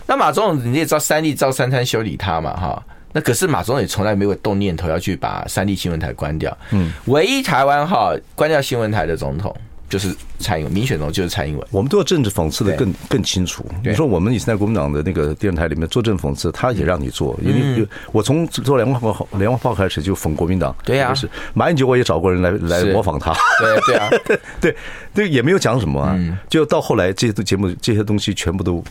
[0.09, 9.55] 那马总统你也知道，三立照三餐修理他嘛，哈，那可是马总统也从来没有动念头要去把三立新闻台关掉，嗯，唯一台湾哈关掉新闻台的总统。
[9.89, 11.67] 就是蔡英文，民选中就是蔡英文。
[11.71, 13.65] 我们做政治讽刺的更更清楚。
[13.85, 17.39] 你说我们以前在国民党的那个电视台里面做政治讽刺，他也让你做。
[17.41, 20.75] 因为我从做联合报、联合报开始就讽国民党。
[20.85, 23.33] 对呀，是马英九我也找过人来来模仿他。
[23.61, 24.09] 对对啊，
[24.61, 24.77] 对
[25.15, 26.19] 对也没有讲什么啊。
[26.49, 28.83] 就到后来这些节目这些东西全部都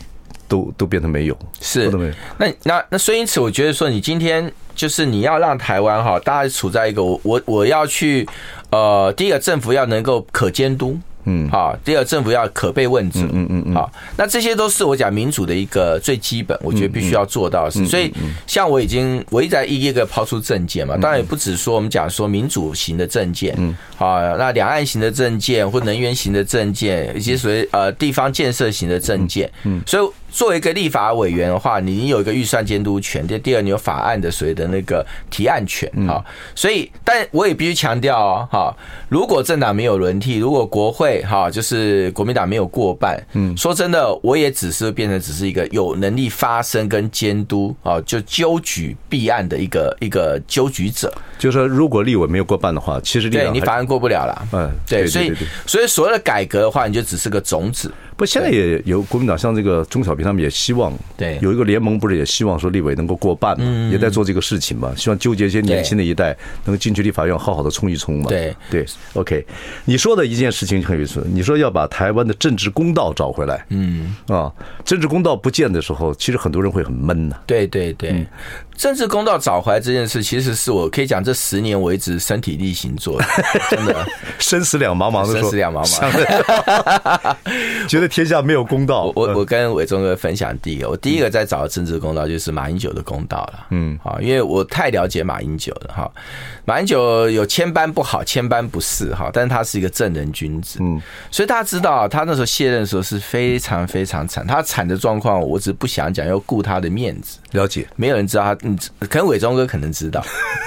[0.48, 2.12] 都都变成没有，是都没有。
[2.38, 8.26] 那那那所以因此，我觉得说你今天就是你要让台湾哈，大家处在一个我我我要去。
[8.70, 17.86] 呃，第一个政府要能够可监督，嗯，好，第二政府要可被问责，嗯嗯嗯，好，那这些都是我讲民主的一个最基本，我觉得必须要做到的事。
[17.86, 18.12] 所以，
[18.46, 30.12] 像我已经我一直在一一个抛出政见嘛，当然也不只说我们讲说民主型的政见，嗯，好，那两岸型的政见或能源型的政见，以及所谓呃地方建设型的政见，嗯，所以。
[30.30, 36.22] 作为一个立法委员的话，你有一个预算监督权，第第二，你有法案的所谓的那个提案权啊。
[36.54, 38.76] 所以，但我也必须强调哦，哈，
[39.08, 51.12] 如果政党没有轮替，如果国会哈就是国民党没有过半，嗯，说真的，我也只是变成只是一个有能力发声跟监督啊，就纠举弊案的一个一个纠举者。
[51.38, 54.48] 就是说，如果立委没有过半的话，其实立对你法案过不了了。
[54.52, 55.32] 嗯，对，所以
[55.66, 57.92] 所以所谓的改革的话，你就只是个种子。
[58.16, 68.30] 不，现在也有国民党，像这个钟小平他们也希望，对，有一个联盟，不是也希望说立委能够过半嘛，也在做这个事情嘛，希望纠结一些年轻的一代能够进去立法院好好的冲一冲嘛。
[68.30, 69.44] 对对，OK，
[69.84, 74.50] 你说的一件事情很有意思，你说要把台湾的政治公道找回来，嗯啊，
[74.82, 77.36] 政治公道不见的时候，其实很多人会很闷呐。
[77.46, 78.26] 对对对。
[78.76, 83.26] 政治公道找回来这件事，其实是我可以讲这十年我一直身体力行做的，
[83.68, 84.06] 真的
[84.38, 87.36] 生死两茫茫的生死两茫茫，
[87.88, 89.12] 觉得天下没有公道。
[89.16, 93.66] 我我跟伟忠哥分享第一个，我第一个在找的政治公道就是马英九的公道了。
[93.70, 96.10] 嗯，好，因为我太了解马英九了哈。
[96.64, 100.78] 马英九有千般不好，千般不是哈，但是他是一个正人君子。
[100.80, 107.38] 嗯，所以大家知道他那时候卸任的时候是非常非常惨，他惨的状况我只不想讲，要顾他的面子。
[107.52, 108.56] 了解，没有人知道他。
[108.62, 110.24] 嗯，可能伟忠哥可能知道，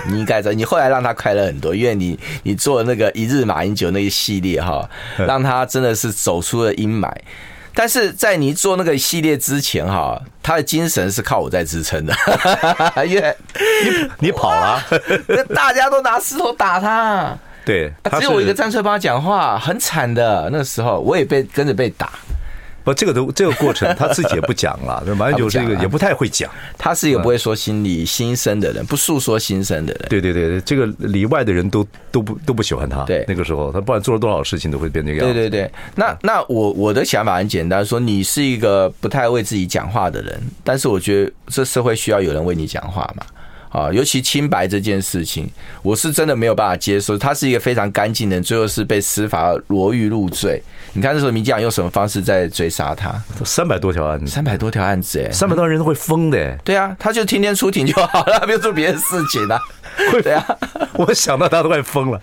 [0.08, 0.56] 你应该知道。
[0.56, 7.12] 你后来让他快乐很多，因为你你做那个一日马英九那一系列哈，让他真的是走出了阴霾。
[7.74, 12.14] 但是在你做那个系列之前哈，他的精神是靠我在支撑的，
[13.08, 13.36] 因为
[13.84, 14.84] 你你跑了，
[15.56, 20.50] 大家都拿石头打他，对，只有我一个站出来帮他讲话，很惨的。
[20.52, 22.10] 那时候我也被跟着被打。
[22.84, 25.04] 不，这个都这个过程他自己也不讲了。
[25.16, 30.06] 马英九是一个也不太会讲，他是一个不会说心里心声的人，不诉说心声的人。
[30.10, 33.04] 对对对，这个里外的人都都不都不喜欢他。
[33.04, 35.34] 对，那个时候他不管做了多少事情，都会变这个样子。
[35.34, 43.26] 对对对，那那我我的想法很简单，说你是一个不太为自己讲话的人，但是我觉得这社会需要有人为你讲话嘛。
[43.70, 45.50] 啊，尤其清白这件事情，
[45.82, 47.18] 我是真的没有办法接受。
[47.18, 50.62] 他是一个非常干净的人，最后是被司法罗狱入罪。
[50.94, 53.14] 你看那时候民进党用什么方式在追杀他？
[53.46, 56.58] 三百多条案子，三百多条案子，哎，三百多人都会疯的。
[56.64, 59.60] 对啊，他就天天出庭就好了， 没有做别的事情啊。
[60.24, 60.46] 对啊，
[60.94, 62.20] 我想到他都快疯了。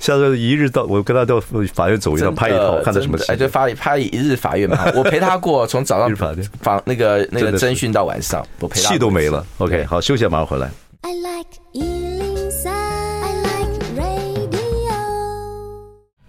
[0.00, 1.38] 下次一日到，我跟他到
[1.72, 3.16] 法院走一趟，拍一套，看他什么。
[3.28, 9.46] 哎，就发拍一日法院嘛， 我陪他过，从早上访那个那个侦讯到晚上，我陪他气都没了。
[9.58, 10.68] OK，好，休息，马上回来。
[11.02, 12.09] I like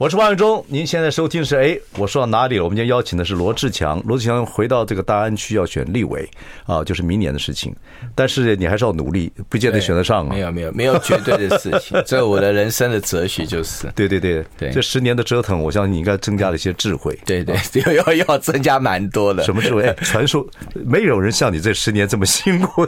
[0.01, 2.63] 我是王永忠，您现在收听是哎，我说到哪里了？
[2.63, 6.27] 我们今天邀请的是罗志强，罗志强回到这个大安区要选立委
[6.65, 7.71] 啊，就是明年的事情。
[8.15, 10.33] 但是你还是要努力，不见得选得上啊。
[10.33, 13.91] 没有没有没有绝对的事情， 这我的人生的哲学就是。
[13.95, 17.15] 对对对对，这十年的折腾，我相信你应该增加了一些智慧。
[17.23, 17.55] 对对，
[17.95, 19.43] 要要要增加蛮多的。
[19.43, 19.83] 什么智慧？
[20.01, 22.87] 传说没有人像你这十年这么辛苦。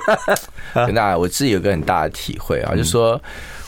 [0.92, 3.22] 那我自己有个很大的体会啊，就是说。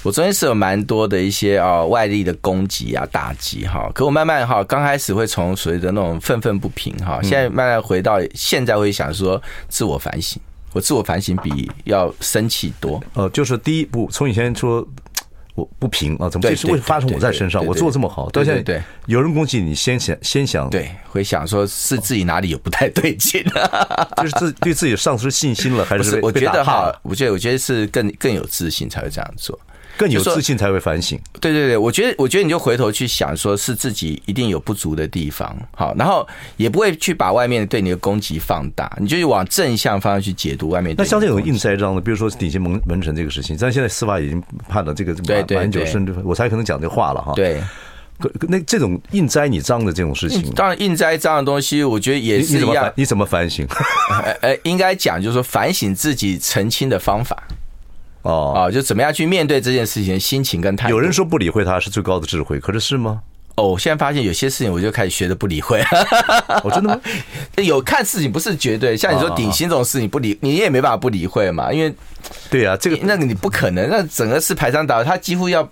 [0.06, 10.40] 我昨天是有蛮多的一些啊外力的攻击啊打击哈，可我慢慢哈刚开始会从所谓的那种愤愤不平哈，现在慢慢回到现在会想说自我反省，
[10.74, 13.04] 我自我反省比要生气多。
[13.16, 14.88] 呃，就是第一步从以前说
[15.56, 17.66] 我不平啊，怎么这是会发生我在身上？
[17.66, 23.44] 我做这么好，到现在对有人攻击你，先想先想对，会想说是自己哪里有不太对劲，
[24.22, 29.60] 就是自对自己丧失信心了，还是我觉得哈，我觉得我觉得是更更有自信才会这样做。
[29.98, 31.20] 更有自信才会反省。
[31.40, 36.28] 对对对，我觉得，我觉得你就回头去想，说是自己一定有不足的地方，好，然后
[36.58, 40.96] 也不会去把外面对你的攻击放大，你就往正向方向去解读外面。
[40.98, 47.34] 那像这种硬栽赃的，比如说顶新门门城这个事情，但现在司法已经判了这个马马英九甚至我才可能讲这话了哈。
[47.36, 47.62] 对，
[48.48, 52.92] 那这种硬栽你赃的这种事情，当然硬栽赃的东西，我觉得也是一样。
[52.96, 53.68] 你怎么反省？
[54.42, 57.44] 呃，应该讲就是说反省自己澄清的方法。
[58.26, 60.96] 哦啊，就怎么样去面对这件事情的心情跟态度。
[60.96, 63.22] 有人说不理会他是最高的智慧，可是是吗？
[63.56, 65.82] 哦，现在发现有些事情我就开始学着不理会。
[66.64, 67.02] 我 真的吗？
[67.64, 71.94] 有看事情不是绝对，像你说顶薪这种事情不理，你也没办法不理会嘛，因为
[72.50, 75.70] 对啊，这个那个你不可能，那整个是排山倒海，他几乎要。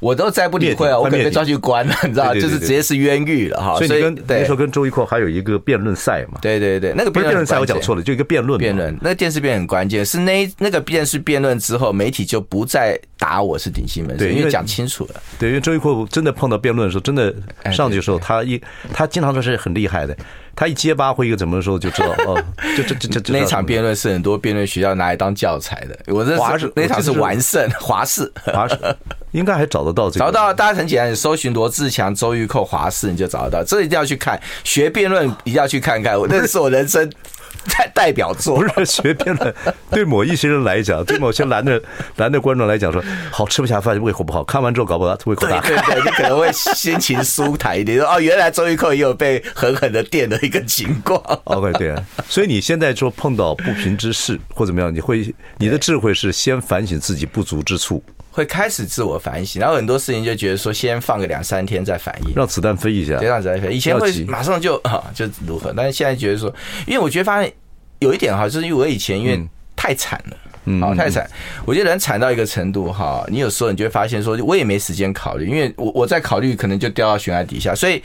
[0.00, 3.76] 我都再不理会啊，我可能被抓去关了， 你知道，就是直接是冤狱了哈。
[3.76, 6.38] 所以你跟那时候跟周一蔻还有一个辩论赛嘛？
[6.40, 8.58] 对对对，那个不是辩论赛，我讲错了，就一个辩论。
[8.58, 15.22] 辩论，那个电视辩很关键，是那那个电视辩论之后，媒体就不再打我是顶新闻，对，因为讲清楚了。
[15.38, 17.34] 对，因为周玉蔻真的碰到辩论的时候，真的
[17.70, 18.60] 上去的时候，他一
[18.92, 20.16] 他经常都是很厉害的。
[20.56, 22.42] 他一结巴或一个怎么的时候，就知道哦，
[22.76, 25.98] 就这这这那场辩论是很多辩论学校拿来当教材的。
[26.08, 28.76] 我这华视那场是完胜华氏，华视
[29.32, 30.24] 应该还找得到这个。
[30.24, 33.64] 找到，大家很简单，搜寻罗志强、周玉蔻、华氏，你就找得到。
[33.64, 36.18] 这一定要去看，学辩论一定要去看看。
[36.18, 37.10] 我那是我人生。
[37.76, 39.54] 代代表作不是 学辩论，
[39.90, 41.78] 对某一些人来讲，对某些男的
[42.16, 44.42] 男的观众来讲说，好吃不下饭，胃口不好。
[44.44, 47.98] 看完之后搞不好胃口大，对对，你可能会心情舒坦一点。
[47.98, 51.20] 说哦，原来周玉蔻也有被狠狠的电的一个情况。
[51.44, 51.90] OK，对。
[51.90, 58.02] 啊所以你现在说碰到不平之事或怎么样，你会你的智慧是先反省自己不足之处，
[58.40, 63.72] 会开始自我反省，然后很多事情就觉得说先放个两三天再反应，让子弹飞一下，对，让子弹飞。
[63.72, 66.52] 以前会马上就 啊就如何，但是现在觉得说，
[66.86, 67.52] 因为我觉得发现。
[68.00, 69.38] 有一点哈，就是因为我以前因为
[69.76, 71.30] 太惨了，嗯，好太惨，
[71.66, 78.02] 我觉得人惨到一个程度哈，你有时候你就会发现说，我也没时间考虑，因为我我在考虑可能就掉到悬崖底下，所以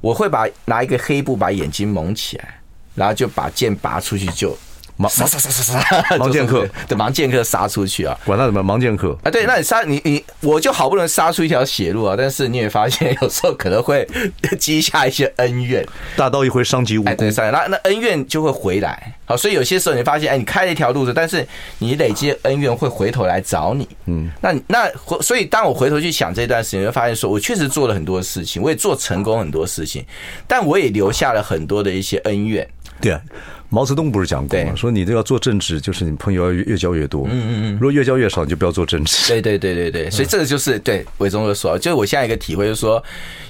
[0.00, 2.60] 我会把拿一个黑布把眼睛蒙起来，
[2.94, 4.56] 然后就把剑拔出去就。
[4.98, 6.02] 盲杀杀杀杀杀！
[6.16, 8.18] 盲 剑客，对，盲剑客杀出去啊！
[8.24, 9.30] 管他什么盲剑客啊！
[9.30, 12.14] 对，那你杀你你，我就好不容易杀出一条血路啊！
[12.16, 14.08] 但是你也发现，有时候可能会
[14.58, 15.86] 积下一些恩怨。
[16.16, 17.10] 大刀一挥，伤及无辜。
[17.10, 19.12] 哎，对，那那恩怨就会回来。
[19.26, 21.46] 好，所以有些时候你发现，哎，你开了一条路子，但是
[21.78, 23.86] 你累积恩怨会回头来找你。
[24.06, 30.02] 嗯，那那所以当我回头去想这段时间，就发现说我确实做了很多事情，我也做成功很多事情，
[30.48, 32.66] 但我也留下了很多的一些恩怨。
[32.98, 33.20] 对啊。
[33.68, 34.74] 毛泽东不是讲过吗？
[34.76, 37.26] 说你这要做政治，就是你朋友要越越交越多。
[37.26, 37.72] 嗯嗯嗯。
[37.74, 39.28] 如果越交越少，你就不要做政治。
[39.28, 40.10] 对对对对对。
[40.10, 43.02] 所以这个就是对伟忠哥说，就是我现在一个体会，就是说，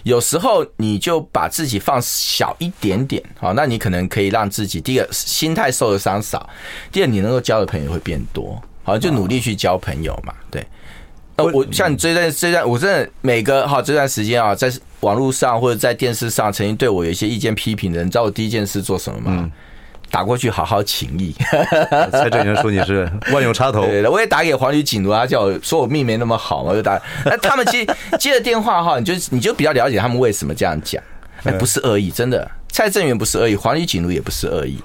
[0.04, 6.48] 有时候你就把自己放小一点点，好，那你可能可以让自己第一个心态受的伤少，
[6.90, 8.60] 第二你能够交的朋友会变多。
[8.82, 10.32] 好，就努力去交朋友嘛。
[10.50, 10.64] 对。
[11.36, 19.52] 呃，我像你这段这段，我真的每个哈这段时间啊，在网络上或者在电视上曾经对我有一些意见批评的人，你知道我第一件事做什么吗？
[20.16, 21.34] 打过去好好请益。
[22.10, 23.84] 蔡正元说你是 万用插头。
[23.84, 26.98] 对的，我也打给黄宇锦如，他叫我说我命没那么好嘛，就打。
[27.26, 27.86] 那他们接
[28.18, 31.02] 接了电话哈，你就你就比较了解他们为什么这样讲。
[31.44, 34.80] 哎，不是恶意，真的，蔡正元不是恶意，黄宇锦如也不是恶意。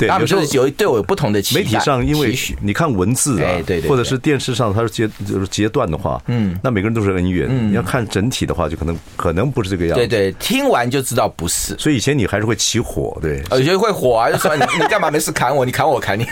[0.00, 1.60] 对，他们就是有对我有不同的期待。
[1.60, 7.70] 媒体上，因为你看文字啊，或者是电视上，它是截就是截断的话，嗯，那每个人都是恩怨。
[7.70, 10.06] 你要看整体的话，就可能可能不是这个样子。
[10.06, 11.76] 对对，听完就知道不是。
[11.78, 16.26] 所以以前你还是会起火，对，有些会火啊，就说你 你干嘛没事砍我，你砍我砍你。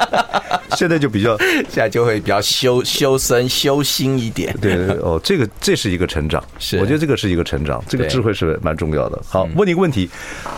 [0.76, 4.54] 现在就比较，现在就会比较修修身修心一点。
[4.60, 9.18] 对哦，这个这是一个成长，是我觉得这个是一个成长，这个智慧是蛮重要的。
[9.26, 10.10] 好，问你一个问题，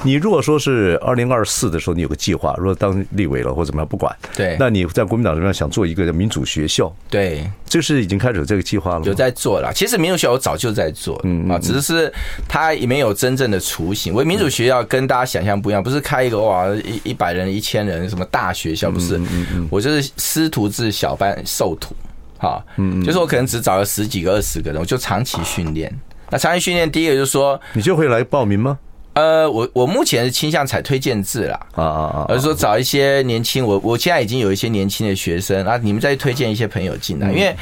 [0.02, 2.39] 你如果说是二零二四的时候，你有个计划。
[2.40, 4.14] 话，如果当立委了或怎么样，不管。
[4.34, 6.90] 对，那你在国民党这边想做一个民主学校？
[7.10, 9.70] 对，这是已经开始有这个计划了，有在做了。
[9.74, 12.12] 其实民主学校我早就在做，嗯啊，只是
[12.48, 14.14] 它也没有真正的雏形。
[14.14, 19.18] 我民主学校跟大家想象不一样，不是开一个哇一一百人、一千人什么大学校，不是。
[19.18, 21.94] 嗯嗯，我就是师徒制小班授徒，
[22.38, 25.92] 哈，嗯，就是我可能只找了十几个、二十个人，我就长期训练。
[26.30, 28.78] 那长期训练，第一个就是说，你就会来报名吗？
[29.20, 37.54] 呃，我我目前是倾向采推荐制啦，啊啊啊，而是说找一些年轻，我我现在已经有一些年轻的学生啊，你们再推荐一些朋友进来，因为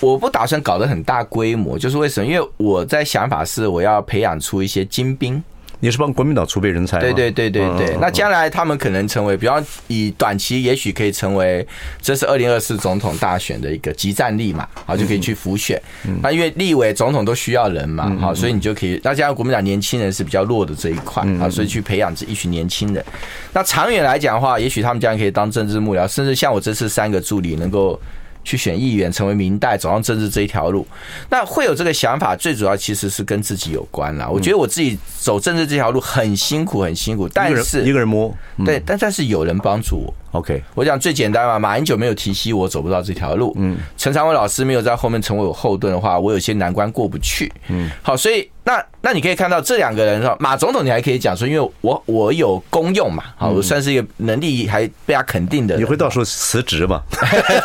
[0.00, 2.26] 我不打算搞得很大规模，就是为什么？
[2.26, 5.42] 因为我在想法是我要培养出一些精兵。
[5.80, 6.98] 你是帮国民党储备人才？
[6.98, 7.96] 对对对对对。
[8.00, 11.66] 那将来他们可能成为，比方以短期，也许可以成为，
[12.00, 15.80] 这是二零二四总统大选的一个集战力嘛，好，就可以去辅选。
[16.22, 19.00] 那因为立委、总统都需要人嘛，好，所以你就可以。
[19.04, 23.04] 那加上国民党年轻人是比较弱的这一块啊，所以去培养这一群年轻人。
[23.52, 28.00] 那长远来讲的话，也许他们将来可以当政治幕僚，甚至像我这次三个助理能够。
[28.46, 30.86] 去选议员，成为明代，走上政治这一条路，
[31.28, 34.28] 那会有这个想法，最主要其实是跟自己有关啦。
[34.28, 38.32] 我觉得我自己走政治这条路很辛苦，很辛苦，但是一个人摸，
[38.64, 40.14] 对，但但是有人帮助我。
[40.36, 43.54] OK，我讲最简单嘛，马英九没有提携我，走不到这条路。
[43.56, 47.50] 嗯，陈长文老师没有在后面成为我后盾的话，我有些难关过不去。
[47.68, 50.36] 嗯，好，所以那那你可以看到这两个人是吧？
[50.38, 55.76] 马总统你还可以讲说，因为我我有功用嘛，好，我算是一个能力还被他肯定的。
[55.76, 57.00] 你会到时候辞职吗？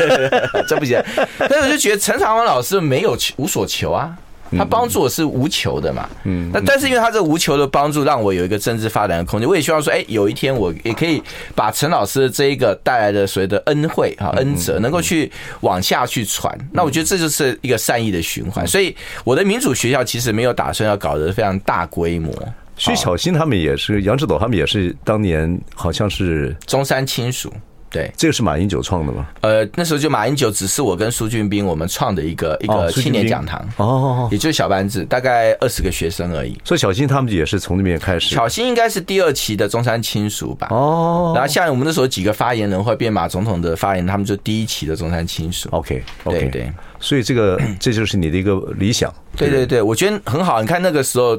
[0.68, 1.02] 这不行。
[1.38, 4.16] 所以我就觉得陈长文老师没有无所求啊。
[4.58, 9.48] 他帮助我是无求的嘛，嗯，那但是因为他这无求的帮助，让我有一个政治发展的空间。
[9.48, 11.22] 我也希望说，哎，有一天我也可以
[11.56, 16.54] 把陈老师的这一个带来的所谓的恩惠啊、恩泽，能够去往下去传。
[16.74, 18.68] 那我觉得这就是一个善意的循环。
[18.68, 22.34] 所以我的民主学校其实没有打算要搞得非常大规模。
[22.78, 27.54] 薛巧芯他们也是，杨志斗他们也是当年好像是中山亲属。
[27.92, 29.28] 对，这个是马英九创的吗？
[29.42, 36.58] 呃，那时候就马英九只是我跟苏俊斌我们创的一个一个青年讲堂哦，也就是小班制，大概二十个学生而已。
[36.64, 38.34] 所以小新他们也是从那边开始。
[38.34, 40.70] 小新应该是第二期的中山亲属吧？
[40.72, 45.68] 哦，然后像我们那时候几个发言人或变马总统的发言，他们就第一期的中山亲属。
[45.74, 46.74] OK，对对，对。
[47.02, 49.14] 所以这个这就是你的一个理想。
[49.36, 50.62] 对对对，我觉得很好。
[50.62, 51.38] 你看那个时候。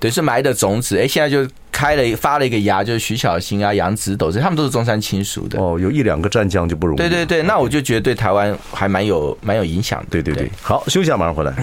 [0.00, 5.60] 等于是埋的种子，哎，现在就开了发了一个芽，就是徐小新啊、杨紫斗，这他们都是中山亲属的。
[5.60, 6.98] 哦，有一两个战将就不容易。
[6.98, 10.06] 对对对，那我就觉得对台湾还蛮有蛮有影响的。
[10.08, 11.54] 对对对，好，休息一下，马上回来。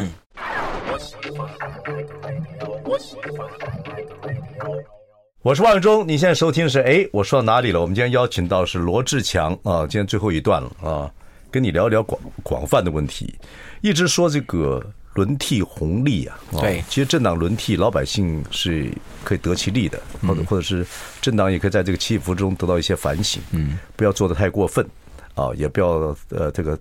[5.42, 7.82] 我是万忠，你现在收听的是哎，我说到哪里了？
[7.82, 11.10] 我们今天邀请到是罗志强啊，今天最后一段了啊，
[11.50, 13.34] 跟你聊一聊广广泛的问题，
[13.82, 14.80] 一直说这个。
[15.18, 18.88] 轮替红利啊，对，其实政党轮替，老百姓是
[19.24, 20.86] 可以得其利的，或者或者是
[21.20, 24.88] 政党也可以在这个起伏中得到一些反省，嗯，不要做的太过分
[25.34, 26.78] 啊，也不要呃这个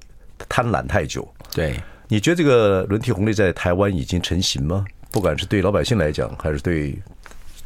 [0.50, 1.26] 贪婪太久。
[1.54, 4.84] 对，你觉得这个轮替红利在台湾已经成型吗？
[5.10, 6.94] 不管是对老百姓来讲，还是对？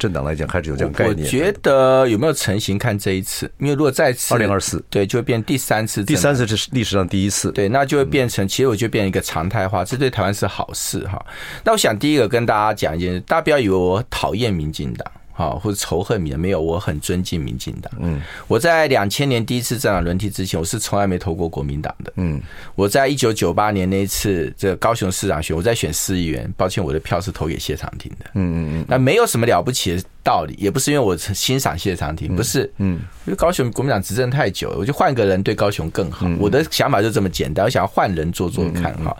[0.01, 1.19] 政党来讲，开始有这样概念。
[1.19, 3.49] 我觉得有没有成型，看这一次。
[3.59, 6.03] 因为如果再次二零二四，对，就会变第三次。
[6.03, 7.53] 第三次是历史上第一次。
[7.53, 11.23] 对，那就会变成，其实我觉得变成一个常态化，这对台湾是好事哈。
[11.63, 15.07] 那我想第一个跟大家讲一件事，大家不要以为我讨厌民进党。
[15.41, 17.91] 好，或者仇恨民没有，我很尊敬民进党。
[17.99, 22.12] 嗯，我在两千年第一次政党轮替之前，我是从来没投过国民党的。
[22.16, 22.38] 嗯，
[22.74, 28.26] 我在一九九八年那一次这个高雄市长选，我在选市议员，抱歉，我的票是投给谢长廷的。
[28.34, 32.71] 嗯嗯嗯，那没有什么了不起的道理，也不是因为我欣赏谢长廷，不是。
[32.79, 36.27] 嗯，因为高雄国民党执政太久了，我就换个人对高雄更好。
[36.39, 39.16] 我的想法就这么简单，我想要换人做做看哈，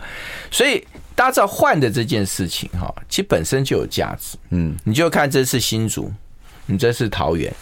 [0.49, 0.85] 所以。
[1.13, 4.37] 大家知道换的这件事情哈，其实本身就有价值。
[4.49, 6.11] 嗯，你就看这次新竹，
[6.65, 7.53] 你这次桃园，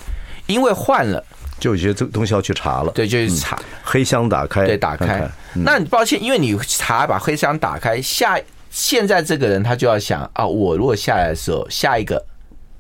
[0.45, 1.21] 因为换了，
[1.59, 2.91] 就有些这东西要去查了。
[2.93, 3.59] 对，就去查。
[3.83, 5.27] 黑箱打开，对，打开。
[5.53, 12.23] 那你抱歉，因为你查把黑箱打开，下现在这个人他就要想啊，我如果下来的时候，下一个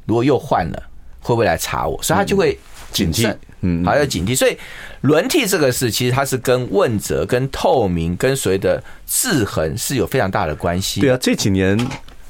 [0.09, 0.83] 如果又换了，
[1.21, 2.01] 会不会来查我？
[2.01, 2.57] 所以他就会
[2.91, 3.31] 警惕。
[3.61, 4.57] 嗯，还要警惕，所以
[5.01, 11.01] 轮替这个事，其实它是跟问责、跟透明、跟所谓的制衡是有非常大的关系。
[11.01, 11.77] 对啊，这几年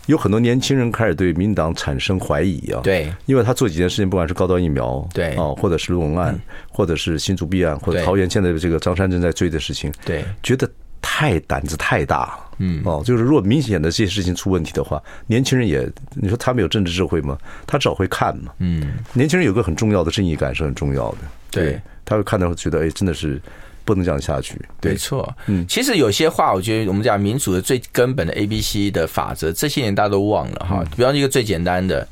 [0.07, 2.82] 有很多年轻人开始对民进党产生怀疑啊。
[2.84, 6.38] 对，因为他做几件事情，不管是高端疫苗，对啊，或者是卢文案，
[6.71, 10.67] 或者是新竹弊案，或者桃园现在的这个张山正在追的事情，对，觉得
[11.01, 12.37] 太胆子太大。
[12.57, 17.37] 嗯，哦，就是如果明显的这些事情出问题的话，年轻人也，你说他们有政治智慧吗？
[17.65, 18.51] 他只要会看嘛。
[18.59, 21.17] 嗯，年轻人有个很重要的正义感是很重要的。
[21.49, 23.41] 对，他会看到会觉得，哎，真的是
[23.85, 24.59] 不能这样下去。
[24.81, 30.83] 没错，嗯，其实有些话，我觉得我们讲民主的最根本的 A B C 的法则，这些年大家都忘了哈。
[30.95, 32.07] 比方一个最简单的。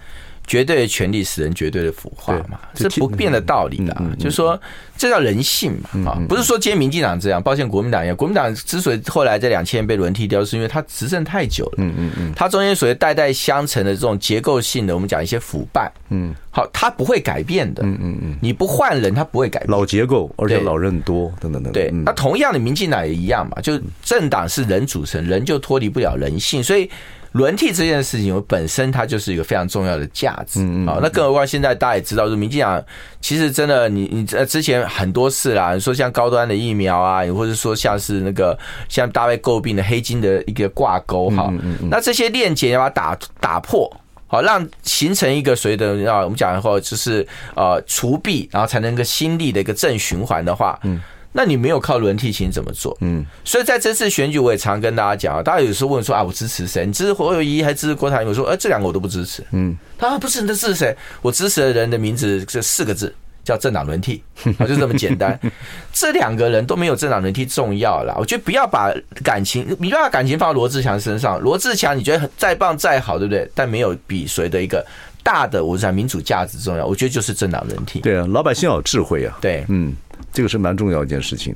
[0.47, 4.01] 绝对的权力使人绝对的腐化嘛，是不变的道理的。
[4.17, 4.59] 就是说，
[4.97, 8.15] 这叫人性嘛，啊，不是说今天民进党这样，抱歉，国民党一样。
[8.15, 11.73] 国民党之所以后来在两千年被轮替掉，是因为他执政太久了。
[11.79, 15.91] 嗯嗯嗯，他中间所谓代代相承的这种结构性的，我们讲一些腐败。
[16.09, 17.83] 嗯，好，他不会改变的。
[17.83, 19.69] 嗯嗯嗯，你不换人，他不会改变。
[19.69, 21.73] 老结构，而且老人多，等等等。
[21.73, 26.89] 对，那同样的，民进党也一样嘛，就政党是人组成，人就脱离不了人性，所以。
[27.37, 30.59] 轮替这件事情，我本身它就是一个非常重要的价值。
[30.87, 32.83] 好，那更何况现在大家也知道，就民进党
[33.21, 38.57] 其实真的，你你呃之前很多事啦，你说像高端的疫苗啊，或者说像是那个
[38.89, 41.53] 像大卫诟病的黑金的一个挂钩哈，
[41.91, 43.87] 那这些链接要把它打打破，
[44.25, 51.01] 好，让形成一个所谓的啊，我们讲的话就是呃除弊，然后才能够新力的一个正循环的话，嗯。
[51.37, 52.97] 那你没有靠轮替，请怎么做？
[53.01, 56.83] 嗯，所以在这次选举，我也常跟大家讲啊，大家有时候问说啊，我支持谁？
[56.83, 58.29] 你支持侯友宜还是支持郭台铭？
[58.29, 59.45] 我说，哎，这两个我都不支持。
[59.51, 60.97] 嗯，他说不是，你的支持谁？
[61.21, 63.13] 我支持的人的名字是四个字，
[63.43, 64.23] 叫政党轮替，
[64.57, 65.39] 啊，就这么简单。
[65.93, 68.15] 这两个人都没有政党轮替重要啦。
[68.17, 68.91] 我觉得不要把
[69.23, 71.39] 感情，你不要把感情放到罗志强身上。
[71.39, 73.47] 罗志强你觉得再棒再好，对不对？
[73.53, 74.83] 但没有比谁的一个
[75.21, 76.83] 大的，我讲民主价值重要。
[76.83, 77.99] 我觉得就是政党轮替。
[77.99, 79.37] 对啊，老百姓要有智慧啊。
[79.39, 79.95] 对，嗯。
[80.31, 81.55] 这个是蛮重要一件事情。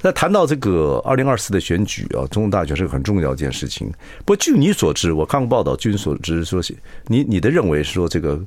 [0.00, 3.88] 那谈到这个二零二四的选举啊，总统大选是个很重要一件事情。
[4.18, 6.74] 不过据你所知，我看过报道，据你所知说是，
[7.06, 8.40] 你你的认为说这个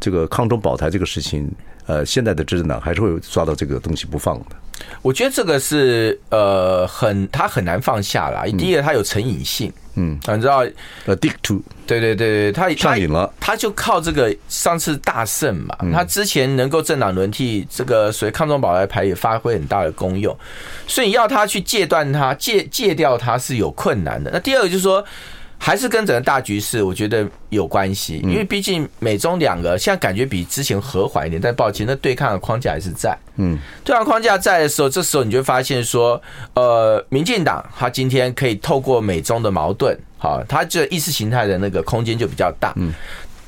[0.00, 1.50] 这个抗中保台这个事情，
[1.86, 4.56] 呃，现在的执政党还是会抓到这个东西不放的。
[5.02, 8.44] 我觉得这个是呃很他很难放下啦。
[8.58, 9.72] 第一个，他有成瘾性。
[9.96, 10.64] 嗯，你知道
[11.06, 20.36] ，addict to，对对对对，他上瘾了，他就靠这个上次大胜嘛，他之前能够政党轮替，这个所谓抗中保台牌也发挥很大的功用，
[20.88, 24.32] 所以要他去戒断他戒戒掉他是有困难的。
[24.32, 25.04] 那第二个就是说。
[25.64, 28.18] 还是跟整个大局势，我觉得有关系。
[28.18, 33.16] 因为毕竟美中两个现在感觉比之前和缓一点，但抱歉，那对抗的框架还是在。
[33.36, 36.20] 嗯，对抗框架在的时候，这时候你就会发现说，
[36.52, 42.74] 呃，民进党他今天可以透过美中的矛盾，好，他这意识形态的那个空间就比较大。
[42.76, 42.92] 嗯。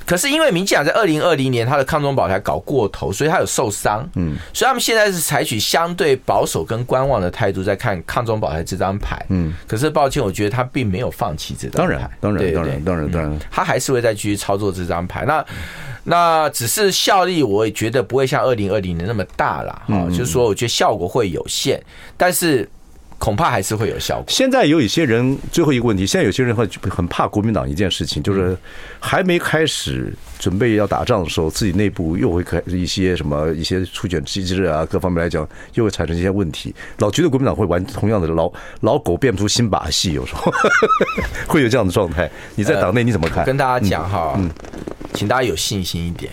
[0.06, 9.52] 可是因为民进党在二零二零年他的抗中保台搞过头，所以他有受伤，嗯，所以他们现在是采取相对保守跟观望的态度在看抗中保台这张牌，嗯。
[9.66, 15.24] 可是抱歉，我觉得他并没有放弃这张牌，当然，当然，当然，当然，当然，他还是会再继续操作这张牌。
[15.26, 15.44] 那
[16.04, 21.82] 那只是效力，我也觉得不会像二零二零年那么大了，哈，就是说我觉得效果会有限，
[22.16, 22.68] 但是。
[23.18, 24.24] 恐怕还是会有效果。
[24.28, 28.56] 现在有一些人，最后一个问题，现在有些人会很怕国民党一件事情，就是
[29.00, 36.74] 还没开始准备要打仗的时候，自己内部又会开一些什么一些初选机制啊，各方面来讲又会产生一些问题。
[36.98, 40.52] 老觉得国民党会玩同样的老老狗变不出新把戏，有时候
[41.48, 42.30] 会有这样的状态。
[42.54, 43.44] 你在党内你怎么看？
[43.44, 44.50] 跟大家讲哈，嗯，
[45.14, 46.30] 请大家有信心一点。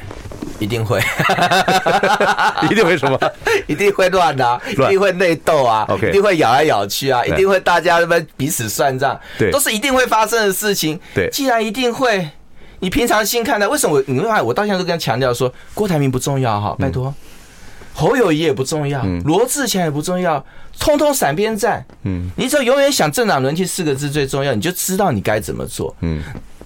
[0.60, 1.02] 一定会，
[2.70, 3.20] 一定会什么？
[3.68, 11.00] 一定会乱的，一定会内斗啊一定会咬来咬去啊，一定会大家们彼此算账，对，都是一定会发生的事情。
[11.14, 12.28] 对，既然一定会，
[12.80, 14.04] 你平常心看待，为什么我？
[14.08, 17.14] 你看，我到现在都跟他强调说，郭台铭不重要哈，拜托，
[17.94, 20.44] 侯友谊也不重要，罗志强也不重要，
[20.80, 21.86] 通通闪边站。
[22.04, 25.96] 嗯，你只要永远想政党轮替四个字最重要，你就知道你该怎么做。
[26.02, 26.22] 嗯。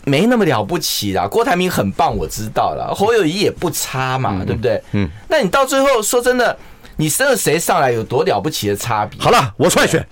[0.06, 4.82] 没那么了不起啦，郭台铭很棒，我知道了，侯友谊也不差嘛，对不对？
[4.94, 6.58] 嗯，那你到最后说真的，
[6.98, 9.22] 你生了谁上来有多了不起的差别？
[9.22, 10.06] 好了，我出来选，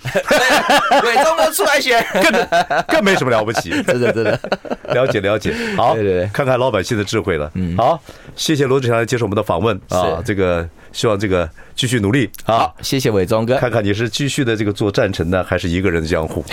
[1.04, 4.40] 伟忠哥出来选，更更没什么了不起，真的真的，
[4.94, 7.52] 了解了解，好，对对对，看看老百姓的智慧了。
[7.56, 8.00] 嗯，好，
[8.36, 9.76] 谢谢罗志强来接受我们的访问。
[9.90, 12.30] 啊，这个希望这个继续努力。
[12.46, 16.46] 啊，好，谢谢伟忠哥，看看你是继续的这个做战臣呢，还是一个人的江湖？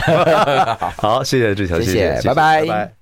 [0.97, 3.02] 好，谢谢志强，谢谢，拜拜。